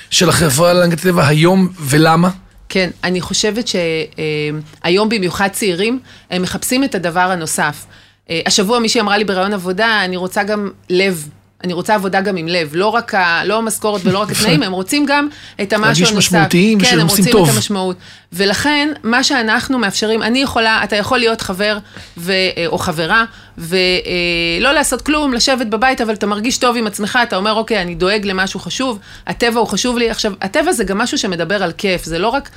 של 0.10 0.30
החברה 0.30 0.74
להגנת 0.74 1.00
הטבע 1.00 1.28
היום, 1.28 1.67
ולמה? 1.80 2.30
כן, 2.70 2.89
אני 3.04 3.22
חושבת 3.22 3.65
שהיום 3.67 5.10
במיוחד 5.10 5.48
צעירים, 5.52 6.00
הם 6.32 6.41
מחפשים 6.41 6.84
את 6.84 6.96
הדבר 6.96 7.20
הנוסף. 7.20 7.86
אה, 8.30 8.41
השבוע 8.46 8.80
מישהי 8.80 9.02
אמרה 9.02 9.17
לי 9.17 9.24
בראיון 9.24 9.54
עבודה, 9.54 10.06
אני 10.06 10.17
רוצה 10.17 10.44
גם 10.44 10.70
לב. 10.89 11.28
אני 11.63 11.73
רוצה 11.73 11.95
עבודה 11.95 12.21
גם 12.21 12.38
עם 12.38 12.47
לב, 12.47 12.69
לא 12.73 12.88
רק 12.88 13.15
ה, 13.15 13.45
לא 13.45 13.58
המשכורת 13.58 14.02
ולא 14.06 14.19
רק 14.19 14.32
התנאים, 14.32 14.63
הם 14.67 14.71
רוצים 14.71 15.06
גם 15.06 15.28
את 15.62 15.73
המשהו 15.73 16.06
הנוסף. 16.08 16.17
משמעותיים 16.17 16.80
כן, 16.80 16.99
הם 16.99 17.08
רוצים 17.08 17.26
טוב. 17.32 17.49
את 17.49 17.56
המשמעות. 17.56 17.95
ולכן, 18.34 18.89
מה 19.04 19.23
שאנחנו 19.23 19.80
מאפשרים, 19.80 20.23
אני 20.23 20.39
יכולה, 20.39 20.84
אתה 20.84 20.95
יכול 20.95 21.17
להיות 21.17 21.41
חבר 21.41 21.78
ו, 22.17 22.32
אה, 22.32 22.65
או 22.67 22.78
חברה, 22.78 23.26
ולא 23.58 24.71
לעשות 24.71 25.02
כלום, 25.02 25.34
לשבת 25.34 25.67
בבית, 25.67 26.02
אבל 26.02 26.13
אתה 26.13 26.26
מרגיש 26.26 26.58
טוב 26.58 26.78
עם 26.78 26.88
עצמך, 26.88 27.19
אתה 27.23 27.36
אומר, 27.36 27.54
אוקיי, 27.54 27.82
אני 27.82 27.95
דואג 27.95 28.26
למשהו 28.26 28.60
חשוב, 28.60 28.99
הטבע 29.28 29.60
הוא 29.60 29.67
חשוב 29.67 29.97
לי. 29.97 30.10
עכשיו, 30.10 30.34
הטבע 30.41 30.71
זה 30.71 30.84
גם 30.84 30.97
משהו 30.97 31.17
שמדבר 31.17 31.63
על 31.63 31.71
כיף, 31.71 32.04
זה 32.04 32.19
לא 32.19 32.28
רק... 32.28 32.49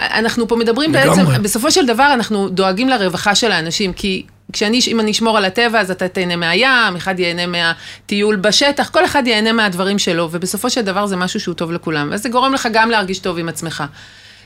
אנחנו 0.00 0.48
פה 0.48 0.56
מדברים 0.56 0.94
לגמרי. 0.94 1.24
בעצם, 1.24 1.42
בסופו 1.42 1.70
של 1.70 1.86
דבר 1.86 2.10
אנחנו 2.12 2.48
דואגים 2.48 2.88
לרווחה 2.88 3.34
של 3.34 3.52
האנשים, 3.52 3.92
כי 3.92 4.26
כשאני, 4.52 4.80
אם 4.88 5.00
אני 5.00 5.10
אשמור 5.10 5.36
על 5.38 5.44
הטבע, 5.44 5.80
אז 5.80 5.90
אתה 5.90 6.08
תהנה 6.08 6.36
מהים, 6.36 6.96
אחד 6.96 7.20
ייהנה 7.20 7.46
מהטיול 7.46 8.36
בשטח, 8.36 8.88
כל 8.88 9.04
אחד 9.04 9.26
ייהנה 9.26 9.52
מהדברים 9.52 9.98
שלו, 9.98 10.28
ובסופו 10.32 10.70
של 10.70 10.80
דבר 10.80 11.06
זה 11.06 11.16
משהו 11.16 11.40
שהוא 11.40 11.54
טוב 11.54 11.72
לכולם, 11.72 12.08
וזה 12.12 12.28
גורם 12.28 12.54
לך 12.54 12.68
גם 12.72 12.90
להרגיש 12.90 13.18
טוב 13.18 13.38
עם 13.38 13.48
עצמך. 13.48 13.84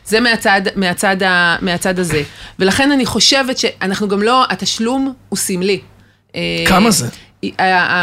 זה 0.04 0.20
מהצד, 0.20 0.60
מהצד, 0.76 1.22
ה, 1.22 1.56
מהצד 1.60 1.98
הזה. 1.98 2.22
ולכן 2.58 2.92
אני 2.92 3.06
חושבת 3.06 3.58
שאנחנו 3.58 4.08
גם 4.08 4.22
לא, 4.22 4.44
התשלום 4.50 5.12
הוא 5.28 5.36
סמלי. 5.36 5.80
אה, 6.34 6.64
כמה 6.66 6.90
זה? 6.90 7.06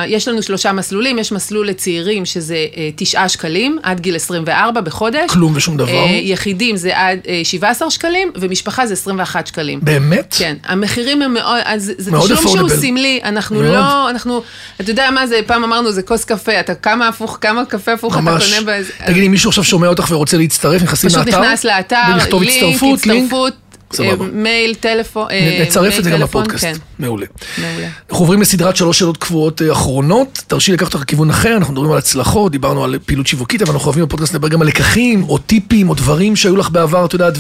יש 0.08 0.28
לנו 0.28 0.44
שלושה 0.44 0.72
מסלולים, 0.72 1.20
יש 1.20 1.32
מסלול 1.32 1.68
לצעירים 1.68 2.26
שזה 2.26 2.56
אה, 2.78 2.90
תשעה 2.96 3.30
שקלים 3.30 3.80
עד 3.84 4.00
גיל 4.00 4.16
24 4.16 4.82
בחודש. 4.82 5.30
כלום 5.30 5.54
ושום 5.56 5.78
דבר. 5.78 5.92
אה, 5.92 6.20
יחידים 6.24 6.78
זה 6.78 6.98
עד 6.98 7.20
אה, 7.28 7.42
17 7.44 7.92
שקלים, 7.92 8.32
ומשפחה 8.36 8.86
זה 8.86 8.94
21 8.94 9.48
שקלים. 9.48 9.80
באמת? 9.84 10.36
כן, 10.38 10.56
המחירים 10.66 11.22
הם 11.22 11.34
מאוד, 11.34 11.60
אז 11.66 11.92
זה 11.98 12.12
מאוד 12.12 12.34
תשלום 12.36 12.70
שהוא. 12.70 12.70
סמלי, 12.70 13.20
אנחנו 13.24 13.60
מאוד. 13.62 13.74
לא, 13.74 14.10
אנחנו, 14.10 14.42
אתה 14.82 14.92
יודע 14.92 15.12
מה 15.12 15.28
זה, 15.28 15.40
פעם 15.46 15.64
אמרנו 15.64 15.92
זה 15.92 16.02
כוס 16.02 16.24
קפה, 16.24 16.60
אתה 16.60 16.76
כמה 16.76 17.08
הפוך, 17.08 17.38
כמה 17.42 17.66
קפה 17.66 17.94
הפוך 17.94 18.14
אתה 18.14 18.22
ממש. 18.22 18.54
קונה 18.54 18.66
באיזה... 18.66 18.92
תגידי, 19.06 19.28
מישהו 19.28 19.50
עכשיו 19.50 19.64
שומע 19.64 19.88
אותך 19.88 20.12
ורוצה 20.12 20.38
להצטרף, 20.38 20.82
נכנסים 20.82 21.10
פשוט 21.10 21.26
לאתר? 21.26 21.42
נכנס 21.42 21.64
לאתר, 21.64 22.02
לינק? 22.40 22.94
הצטרפות, 22.94 23.54
סבבה. 23.94 24.26
אה, 24.26 24.30
מייל, 24.34 24.76
טלפון, 24.76 25.28
אה, 25.32 25.60
נצרף 25.62 26.00
את 26.00 26.04
זה 26.04 26.12
גם 26.12 26.20
בפודקאסט. 26.20 26.64
כן, 26.64 26.74
מעולה. 27.00 27.26
מעולה. 27.58 27.88
אנחנו 28.10 28.24
עוברים 28.24 28.42
לסדרת 28.42 28.76
שלוש 28.76 29.00
שאלות 29.00 29.18
קבועות 29.18 29.62
אה, 29.62 29.72
אחרונות. 29.72 30.44
תרשי 30.48 30.72
לקחת 30.72 30.94
אותך 30.94 31.04
לכיוון 31.04 31.30
אחר, 31.30 31.58
אנחנו 31.58 31.74
מדברים 31.74 31.92
על 31.92 31.98
הצלחות, 31.98 32.52
דיברנו 32.52 32.84
על 32.84 33.00
פעילות 33.06 33.28
שיווקית, 33.28 33.62
אבל 33.62 33.74
אנחנו 33.74 33.86
אוהבים 33.86 34.06
בפודקאסט 34.06 34.34
לדבר 34.34 34.48
גם 34.48 34.62
על 34.62 34.68
לקחים, 34.68 35.24
או 35.24 35.38
טיפים, 35.38 35.90
או 35.90 35.94
דברים 35.94 36.36
שהיו 36.36 36.58
לך 36.58 36.70
בעבר, 36.70 37.06
את 37.06 37.14
יודעת, 37.14 37.34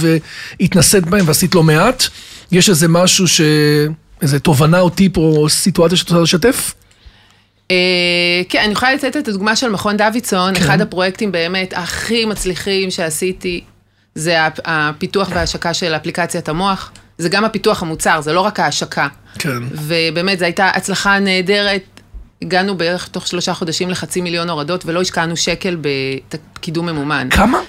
והתנסית 0.59 1.05
בהם 1.05 1.27
ועשית 1.27 1.55
לא 1.55 1.63
מעט. 1.63 2.03
יש 2.51 2.69
איזה 2.69 2.87
משהו 2.87 3.27
ש... 3.27 3.41
איזה 4.21 4.39
תובנה 4.39 4.79
או 4.79 4.89
טיפ 4.89 5.17
או 5.17 5.49
סיטואציה 5.49 5.97
שאת 5.97 6.09
רוצה 6.09 6.21
לשתף? 6.21 6.73
כן, 8.49 8.59
אני 8.63 8.71
יכולה 8.71 8.93
לתת 8.93 9.17
את 9.17 9.27
הדוגמה 9.27 9.55
של 9.55 9.69
מכון 9.69 9.97
דוידסון, 9.97 10.55
כן. 10.55 10.61
אחד 10.61 10.81
הפרויקטים 10.81 11.31
באמת 11.31 11.73
הכי 11.75 12.25
מצליחים 12.25 12.91
שעשיתי, 12.91 13.61
זה 14.15 14.45
הפ- 14.45 14.59
הפיתוח 14.65 15.29
וההשקה 15.31 15.73
של 15.73 15.95
אפליקציית 15.95 16.49
המוח. 16.49 16.91
זה 17.17 17.29
גם 17.29 17.45
הפיתוח 17.45 17.81
המוצר, 17.81 18.21
זה 18.21 18.33
לא 18.33 18.41
רק 18.41 18.59
ההשקה. 18.59 19.07
כן. 19.39 19.63
ובאמת, 19.71 20.39
זו 20.39 20.45
הייתה 20.45 20.69
הצלחה 20.75 21.19
נהדרת. 21.19 21.81
הגענו 22.41 22.77
בערך 22.77 23.07
תוך 23.07 23.27
שלושה 23.27 23.53
חודשים 23.53 23.89
לחצי 23.89 24.21
מיליון 24.21 24.49
הורדות, 24.49 24.85
ולא 24.85 25.01
השקענו 25.01 25.37
שקל 25.37 25.77
בקידום 25.81 26.85
ממומן. 26.89 27.27
כמה? 27.31 27.59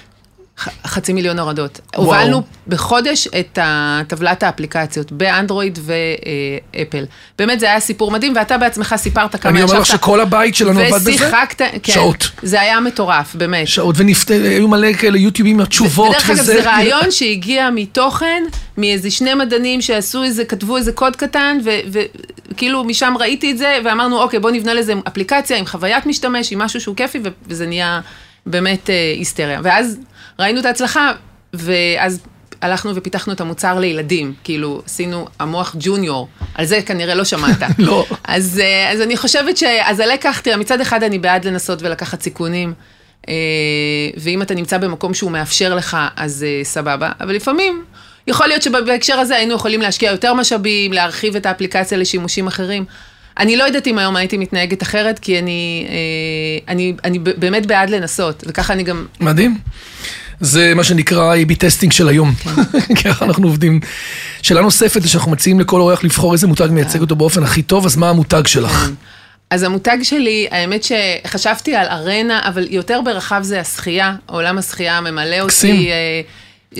חצי 0.85 1.13
מיליון 1.13 1.39
הורדות. 1.39 1.79
וואו. 1.95 2.05
הובלנו 2.05 2.41
בחודש 2.67 3.27
את 3.27 3.59
טבלת 4.07 4.43
האפליקציות 4.43 5.11
באנדרואיד 5.11 5.79
ואפל. 5.81 7.05
באמת 7.37 7.59
זה 7.59 7.65
היה 7.65 7.79
סיפור 7.79 8.11
מדהים, 8.11 8.33
ואתה 8.35 8.57
בעצמך 8.57 8.95
סיפרת 8.97 9.35
כמה 9.35 9.51
אני 9.51 9.63
אומר 9.63 9.73
לך 9.73 9.87
ישבת 9.87 9.99
שכל 9.99 10.19
הבית 10.19 10.55
שלנו 10.55 10.79
עבד 10.79 10.95
בזה. 10.95 11.11
ושיחקת, 11.11 11.61
כן. 11.83 11.93
שעות. 11.93 12.29
זה 12.43 12.61
היה 12.61 12.79
מטורף, 12.79 13.35
באמת. 13.35 13.67
שעות, 13.67 13.95
והיו 14.27 14.67
מלא 14.67 14.93
כאלה 14.93 15.17
יוטיובים, 15.17 15.59
התשובות 15.59 16.09
ודרך 16.09 16.29
אגב, 16.29 16.39
וזה. 16.39 16.53
זה 16.53 16.69
רעיון 16.69 17.11
שהגיע 17.11 17.69
מתוכן, 17.69 18.43
מאיזה 18.77 19.11
שני 19.11 19.33
מדענים 19.33 19.81
שעשו 19.81 20.23
איזה, 20.23 20.45
כתבו 20.45 20.77
איזה 20.77 20.91
קוד 20.91 21.15
קטן, 21.15 21.57
וכאילו 22.51 22.83
משם 22.83 23.13
ראיתי 23.19 23.51
את 23.51 23.57
זה, 23.57 23.77
ואמרנו, 23.85 24.21
אוקיי, 24.21 24.39
בוא 24.39 24.51
נבנה 24.51 24.73
לזה 24.73 24.93
אפליקציה 25.07 25.57
עם 25.57 25.65
חוויית 25.65 26.05
משתמש, 26.05 26.51
עם 26.51 26.59
משהו 26.59 26.81
שהוא 26.81 26.95
כיפי, 26.95 27.19
וזה 27.47 27.65
נהיה 27.65 28.01
באמת 28.45 28.89
אה, 28.89 29.13
היסטריה. 29.17 29.59
ואז 29.63 29.97
ראינו 30.39 30.59
את 30.59 30.65
ההצלחה, 30.65 31.11
ואז 31.53 32.19
הלכנו 32.61 32.95
ופיתחנו 32.95 33.33
את 33.33 33.41
המוצר 33.41 33.79
לילדים, 33.79 34.33
כאילו, 34.43 34.81
עשינו 34.85 35.27
המוח 35.39 35.75
ג'וניור, 35.79 36.27
על 36.55 36.65
זה 36.65 36.81
כנראה 36.81 37.15
לא 37.15 37.23
שמעת. 37.23 37.57
לא. 37.77 38.05
אז, 38.23 38.59
אה, 38.63 38.91
אז 38.91 39.01
אני 39.01 39.17
חושבת 39.17 39.57
ש... 39.57 39.63
אז 39.63 39.99
הלקח, 39.99 40.39
תראה, 40.39 40.57
מצד 40.57 40.81
אחד 40.81 41.03
אני 41.03 41.19
בעד 41.19 41.45
לנסות 41.45 41.81
ולקחת 41.81 42.21
סיכונים, 42.21 42.73
אה, 43.29 43.33
ואם 44.17 44.41
אתה 44.41 44.55
נמצא 44.55 44.77
במקום 44.77 45.13
שהוא 45.13 45.31
מאפשר 45.31 45.75
לך, 45.75 45.97
אז 46.15 46.45
אה, 46.47 46.63
סבבה, 46.63 47.11
אבל 47.19 47.35
לפעמים... 47.35 47.83
יכול 48.27 48.47
להיות 48.47 48.61
שבהקשר 48.61 49.19
הזה 49.19 49.35
היינו 49.35 49.55
יכולים 49.55 49.81
להשקיע 49.81 50.11
יותר 50.11 50.33
משאבים, 50.33 50.93
להרחיב 50.93 51.35
את 51.35 51.45
האפליקציה 51.45 51.97
לשימושים 51.97 52.47
אחרים. 52.47 52.85
אני 53.37 53.55
לא 53.55 53.63
יודעת 53.63 53.87
אם 53.87 53.97
היום 53.97 54.15
הייתי 54.15 54.37
מתנהגת 54.37 54.83
אחרת, 54.83 55.19
כי 55.19 55.39
אני, 55.39 55.87
אני, 56.67 56.93
אני 57.03 57.19
באמת 57.19 57.65
בעד 57.65 57.89
לנסות, 57.89 58.43
וככה 58.47 58.73
אני 58.73 58.83
גם... 58.83 59.05
מדהים. 59.19 59.57
זה 60.39 60.73
מה 60.75 60.83
שנקרא 60.83 61.35
A-B 61.35 61.55
testing 61.55 61.91
של 61.91 62.07
היום, 62.07 62.33
ככה 63.03 63.25
אנחנו 63.25 63.47
עובדים. 63.47 63.79
שאלה 64.41 64.61
נוספת 64.61 65.01
זה 65.01 65.09
שאנחנו 65.09 65.31
מציעים 65.31 65.59
לכל 65.59 65.79
אורח 65.81 66.03
לבחור 66.03 66.33
איזה 66.33 66.47
מותג 66.47 66.67
מייצג 66.71 67.01
אותו 67.01 67.15
באופן 67.15 67.43
הכי 67.43 67.61
טוב, 67.61 67.85
אז 67.85 67.95
מה 67.95 68.09
המותג 68.09 68.47
שלך? 68.47 68.89
אז 69.49 69.63
המותג 69.63 69.97
שלי, 70.03 70.47
האמת 70.51 70.83
שחשבתי 70.83 71.75
על 71.75 71.87
ארנה, 71.87 72.41
אבל 72.47 72.67
יותר 72.69 73.01
ברחב 73.05 73.39
זה 73.43 73.59
השחייה, 73.59 74.15
עולם 74.25 74.57
השחייה 74.57 75.01
ממלא 75.01 75.39
אותי. 75.39 75.89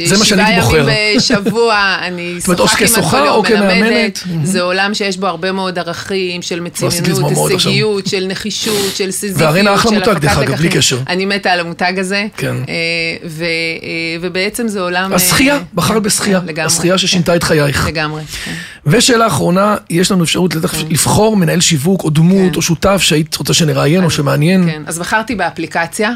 זה 0.06 0.18
מה 0.18 0.26
שאני 0.26 0.44
הייתי 0.44 0.62
בוחר. 0.62 0.82
שבעה 0.82 0.96
ימים 0.96 1.18
בשבוע, 1.18 1.98
אני 2.02 2.22
אומרת, 2.48 2.60
או 2.60 2.68
שוחה 2.68 2.78
כמעט 2.78 2.92
כשוחה 2.92 3.22
כל 3.22 3.28
או 3.28 3.44
יום. 3.50 3.62
מלמדת. 3.62 4.18
Mhm. 4.18 4.30
זה 4.44 4.62
עולם 4.62 4.94
שיש 4.94 5.18
בו 5.18 5.28
הרבה 5.28 5.52
מאוד 5.52 5.80
ערכים 5.80 6.42
של 6.42 6.60
מצוינות. 6.60 7.50
הישגיות, 7.50 8.08
של 8.08 8.26
נחישות, 8.28 8.96
של 8.96 9.12
סיזיפיות, 9.12 9.52
והארנה 9.52 9.76
אחלה 9.76 9.92
של 9.92 9.98
מותג, 9.98 10.10
הפקת 10.10 10.22
דרך 10.22 10.38
אגב, 10.38 10.56
בלי 10.56 10.68
לקחים. 10.68 10.72
קשר. 10.72 11.00
אני 11.08 11.26
מתה 11.26 11.52
על 11.52 11.60
המותג 11.60 11.94
הזה. 11.98 12.26
כן. 12.38 12.56
אה, 12.70 12.74
אה, 13.42 14.18
ובעצם 14.22 14.68
זה 14.68 14.82
עולם... 14.82 15.12
אה, 15.12 15.16
השחייה, 15.16 15.60
בחרת 15.74 16.04
בשחייה. 16.04 16.40
לגמרי. 16.46 16.66
השחייה 16.66 16.98
ששינתה 16.98 17.36
את 17.36 17.44
חייך. 17.44 17.88
לגמרי. 17.88 18.24
כן. 18.46 18.54
ושאלה 18.86 19.28
אחרונה, 19.28 19.76
יש 19.90 20.12
לנו 20.12 20.24
אפשרות 20.24 20.56
לבחור 20.90 21.38
מנהל 21.38 21.62
שיווק 21.62 22.04
או 22.04 22.10
דמות 22.10 22.52
כן. 22.52 22.56
או 22.56 22.62
שותף 22.62 22.98
שהיית 23.02 23.36
רוצה 23.36 23.54
שנראיין 23.54 24.04
או 24.04 24.10
שמעניין. 24.10 24.70
כן, 24.72 24.84
אז 24.86 25.00
בחרתי 25.00 25.36
באפליקציה. 25.36 26.12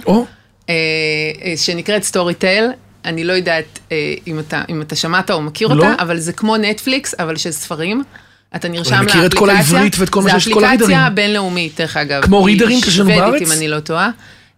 שנקראת 1.56 2.04
סטורי 2.04 2.34
טייל. 2.34 2.66
אני 3.06 3.24
לא 3.24 3.34
יודעת 3.34 3.80
אה, 3.92 4.14
אם 4.28 4.40
אתה, 4.40 4.64
אם 4.70 4.82
אתה 4.82 4.96
שמעת 4.96 5.32
או 5.32 5.42
מכיר 5.42 5.68
לא. 5.68 5.74
אותה, 5.74 6.04
אבל 6.04 6.18
זה 6.18 6.34
כמו 6.34 6.58
נטפליקס, 6.58 7.16
אבל 7.20 7.36
של 7.36 7.52
ספרים. 7.52 8.04
אתה 8.56 8.68
נרשם 8.68 8.94
אני 8.94 9.06
לאפליקציה. 9.06 9.20
מכיר 9.20 9.26
את 9.26 9.34
כל 9.34 9.50
העברית 9.50 9.96
ואת 10.00 10.10
כל 10.10 10.22
מה 10.22 10.30
שיש, 10.30 10.54
כל 10.54 10.60
זה 10.60 10.68
הרידרים. 10.68 10.98
אפליקציה 10.98 11.10
בינלאומית, 11.10 11.80
דרך 11.82 11.98
אגב. 11.98 12.26
כמו 12.26 12.44
רידרים 12.44 12.82
שיש 12.82 13.00
לנו 13.00 13.10
בארץ? 13.10 13.24
שוודית, 13.26 13.48
אם 13.48 13.52
אני 13.52 13.68
לא 13.68 13.80
טועה. 13.80 14.10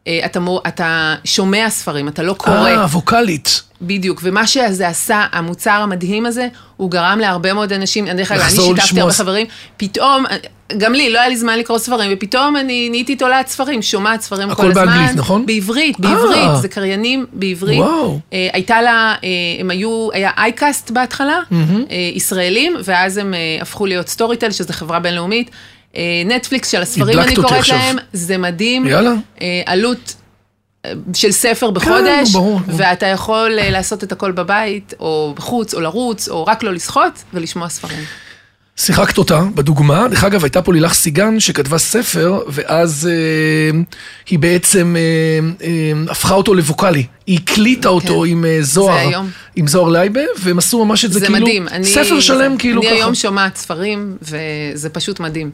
אה, 0.08 0.19
אתה, 0.25 0.39
מור, 0.39 0.62
אתה 0.67 1.15
שומע 1.25 1.69
ספרים, 1.69 2.08
אתה 2.08 2.23
לא 2.23 2.34
קורא. 2.34 2.69
אה, 2.69 2.86
ווקאלית. 2.86 3.62
בדיוק, 3.82 4.19
ומה 4.23 4.47
שזה 4.47 4.88
עשה, 4.88 5.25
המוצר 5.32 5.71
המדהים 5.71 6.25
הזה, 6.25 6.47
הוא 6.77 6.91
גרם 6.91 7.19
להרבה 7.19 7.54
מאוד 7.54 7.73
אנשים, 7.73 8.08
אני 8.08 8.17
דרך 8.17 8.32
אגב, 8.32 8.41
אני 8.41 8.51
שיתפתי 8.51 9.01
הרבה 9.01 9.13
חברים, 9.13 9.47
פתאום, 9.77 10.25
גם 10.77 10.93
לי, 10.93 11.10
לא 11.10 11.19
היה 11.19 11.29
לי 11.29 11.38
זמן 11.38 11.60
לקרוא 11.60 11.77
ספרים, 11.77 12.12
ופתאום 12.13 12.57
אני 12.57 12.89
נהייתי 12.89 13.15
תולעת 13.15 13.47
ספרים, 13.47 13.81
שומעת 13.81 14.21
ספרים 14.21 14.49
הכל 14.49 14.63
כל 14.63 14.71
הזמן. 14.71 14.86
באנגלית, 14.86 15.15
נכון? 15.15 15.45
בעברית, 15.45 15.95
אה. 15.95 16.01
בעברית, 16.01 16.62
זה 16.62 16.67
קריינים 16.67 17.25
בעברית. 17.34 17.79
וואו. 17.79 18.19
אה, 18.34 18.47
הייתה 18.53 18.81
לה, 18.81 19.15
אה, 19.23 19.29
הם 19.60 19.69
היו, 19.69 20.10
היה 20.13 20.31
iCast 20.38 20.91
בהתחלה, 20.91 21.39
אה, 21.51 21.57
ישראלים, 22.15 22.75
ואז 22.84 23.17
הם 23.17 23.34
אה, 23.34 23.57
הפכו 23.62 23.86
להיות 23.86 24.07
Storytel, 24.08 24.51
שזו 24.51 24.73
חברה 24.73 24.99
בינלאומית. 24.99 25.49
אה, 25.95 26.01
נטפליקס 26.25 26.69
של 26.71 26.81
הספרים, 26.81 27.19
אני 27.19 27.36
קוראת. 27.36 27.67
להם, 27.69 27.97
זה 28.13 28.38
מדהים. 28.38 28.88
יאללה. 28.88 29.13
אה, 29.41 29.62
עלות 29.65 30.15
אה, 30.86 30.91
של 31.13 31.31
ספר 31.31 31.71
בחודש, 31.71 32.34
ברור. 32.34 32.60
ואתה 32.67 33.05
יכול 33.05 33.60
אה, 33.60 33.69
לעשות 33.69 34.03
את 34.03 34.12
הכל 34.12 34.31
בבית, 34.31 34.93
או 34.99 35.34
בחוץ, 35.36 35.73
או 35.73 35.81
לרוץ, 35.81 36.29
או 36.29 36.45
רק 36.45 36.63
לא 36.63 36.73
לשחות, 36.73 37.23
ולשמוע 37.34 37.69
ספרים. 37.69 38.03
שיחקת 38.77 39.17
אותה 39.17 39.41
בדוגמה. 39.55 40.07
דרך 40.07 40.23
אגב, 40.23 40.43
הייתה 40.43 40.62
פה 40.62 40.73
לילך 40.73 40.93
סיגן 40.93 41.39
שכתבה 41.39 41.77
ספר, 41.77 42.39
ואז 42.47 43.10
אה, 43.12 43.79
היא 44.29 44.39
בעצם 44.39 44.95
אה, 44.95 45.65
אה, 45.67 46.12
הפכה 46.12 46.34
אותו 46.34 46.53
לווקאלי. 46.53 47.05
היא 47.27 47.39
הקליטה 47.43 47.89
אותו 47.89 48.23
עם 48.23 48.45
אה, 48.45 48.57
זוהר. 48.62 49.12
כן. 49.12 49.19
עם 49.55 49.67
זוהר 49.67 49.89
לייבה, 49.89 50.21
והם 50.39 50.57
עשו 50.57 50.86
ממש 50.86 51.05
את 51.05 51.13
זה, 51.13 51.19
זה 51.19 51.25
כאילו... 51.25 51.39
מדהים. 51.39 51.67
אני, 51.67 51.86
ספר 51.86 52.19
שלם, 52.19 52.51
זה, 52.51 52.60
כאילו 52.60 52.81
אני 52.81 52.89
ככה. 52.89 52.97
היום 52.97 53.15
שומעת 53.15 53.55
ספרים, 53.55 54.17
וזה 54.21 54.89
פשוט 54.89 55.19
מדהים. 55.19 55.51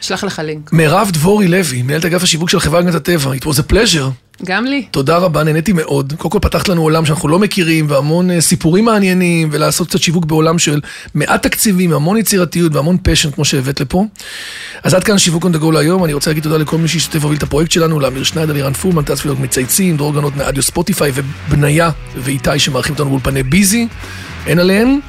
אשלח 0.00 0.24
לך 0.24 0.38
לינק. 0.44 0.72
מירב 0.72 1.10
דבורי 1.12 1.48
לוי, 1.48 1.82
מנהלת 1.82 2.04
אגף 2.04 2.22
השיווק 2.22 2.50
של 2.50 2.60
חברה 2.60 2.80
להגנת 2.80 2.94
הטבע. 2.94 3.32
It 3.32 3.44
was 3.44 3.58
a 3.58 3.72
pleasure. 3.72 4.28
גם 4.44 4.64
לי. 4.64 4.86
תודה 4.90 5.16
רבה, 5.16 5.44
נהניתי 5.44 5.72
מאוד. 5.72 6.12
קודם 6.18 6.30
כל 6.30 6.38
פתחת 6.42 6.68
לנו 6.68 6.82
עולם 6.82 7.04
שאנחנו 7.04 7.28
לא 7.28 7.38
מכירים, 7.38 7.86
והמון 7.88 8.30
אה, 8.30 8.40
סיפורים 8.40 8.84
מעניינים, 8.84 9.48
ולעשות 9.52 9.88
קצת 9.88 10.02
שיווק 10.02 10.24
בעולם 10.24 10.58
של 10.58 10.80
מעט 11.14 11.42
תקציבים, 11.42 11.92
המון 11.92 12.16
יצירתיות 12.16 12.74
והמון 12.74 12.96
passion, 13.02 13.30
כמו 13.30 13.44
שהבאת 13.44 13.80
לפה. 13.80 14.04
אז 14.82 14.94
עד 14.94 15.04
כאן 15.04 15.18
שיווק 15.18 15.44
on 15.44 15.48
the 15.48 15.62
go 15.62 15.72
להיום. 15.72 16.04
אני 16.04 16.12
רוצה 16.12 16.30
להגיד 16.30 16.42
תודה 16.42 16.56
לכל 16.56 16.78
מי 16.78 16.88
שהשתתף 16.88 17.18
והוביל 17.20 17.38
את 17.38 17.42
הפרויקט 17.42 17.72
שלנו, 17.72 18.00
לאמיר 18.00 18.24
שניידר, 18.24 18.52
לירן 18.52 18.72
פולמן, 18.72 19.02
טס 19.02 19.20
פילוג 19.20 19.40
מצייצים, 19.40 19.96
דרור 19.96 20.14
גנות 20.14 20.36
מאודיו 20.36 20.62
ספוטיפיי, 20.62 21.12
ובניה 21.14 21.90
ואיתי 22.16 22.58
שמארחים 22.58 22.92
אותנו 22.92 23.08
באולפני 23.08 23.42
ביזי. 23.42 23.88
אין 24.46 24.58
עליהן. 24.58 25.00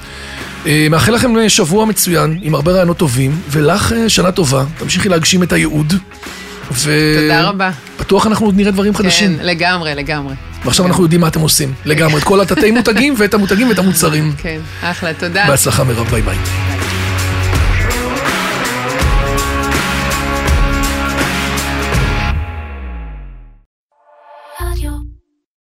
אה, 0.66 0.88
מאחל 0.90 1.12
לכם 1.12 1.38
אה, 1.38 1.50
שבוע 1.50 1.86
מצוין, 1.86 2.40
עם 2.42 2.56
הרבה 2.56 2.72
רעיונות 2.72 2.98
טובים, 2.98 3.42
ולך 3.50 3.94
אה, 3.94 4.10
שנה 4.10 4.32
טובה. 4.32 4.64
תמשיכי 4.78 5.10
להגשים 5.10 5.44
את 5.44 5.54
הייעוד. 5.54 5.94
ו... 6.72 7.16
תודה 7.22 7.44
רבה. 7.44 7.72
בטוח 8.00 8.28
אנחנו 8.28 8.46
עוד 8.46 8.56
נראה 8.56 8.72
דברים 8.72 8.96
חדשים. 8.96 9.38
כן, 9.38 9.46
לגמרי, 9.46 9.96
לגמרי. 9.96 10.36
ועכשיו 10.66 10.86
אנחנו 10.86 11.04
יודעים 11.04 11.22
מה 11.22 11.28
אתם 11.28 11.40
עושים, 11.40 11.74
לגמרי, 11.86 12.18
את 12.18 12.24
כל 12.24 12.42
התתי 12.42 12.72
מותגים 12.72 13.14
ואת 13.18 13.34
המותגים 13.34 13.70
ואת 13.70 13.80
המוצרים. 13.80 14.34
כן, 14.44 14.60
אחלה, 14.82 15.14
תודה. 15.14 15.46
בהצלחה 15.48 15.84
מירב, 15.84 16.08
ביי 16.10 16.22
ביי. 16.22 16.38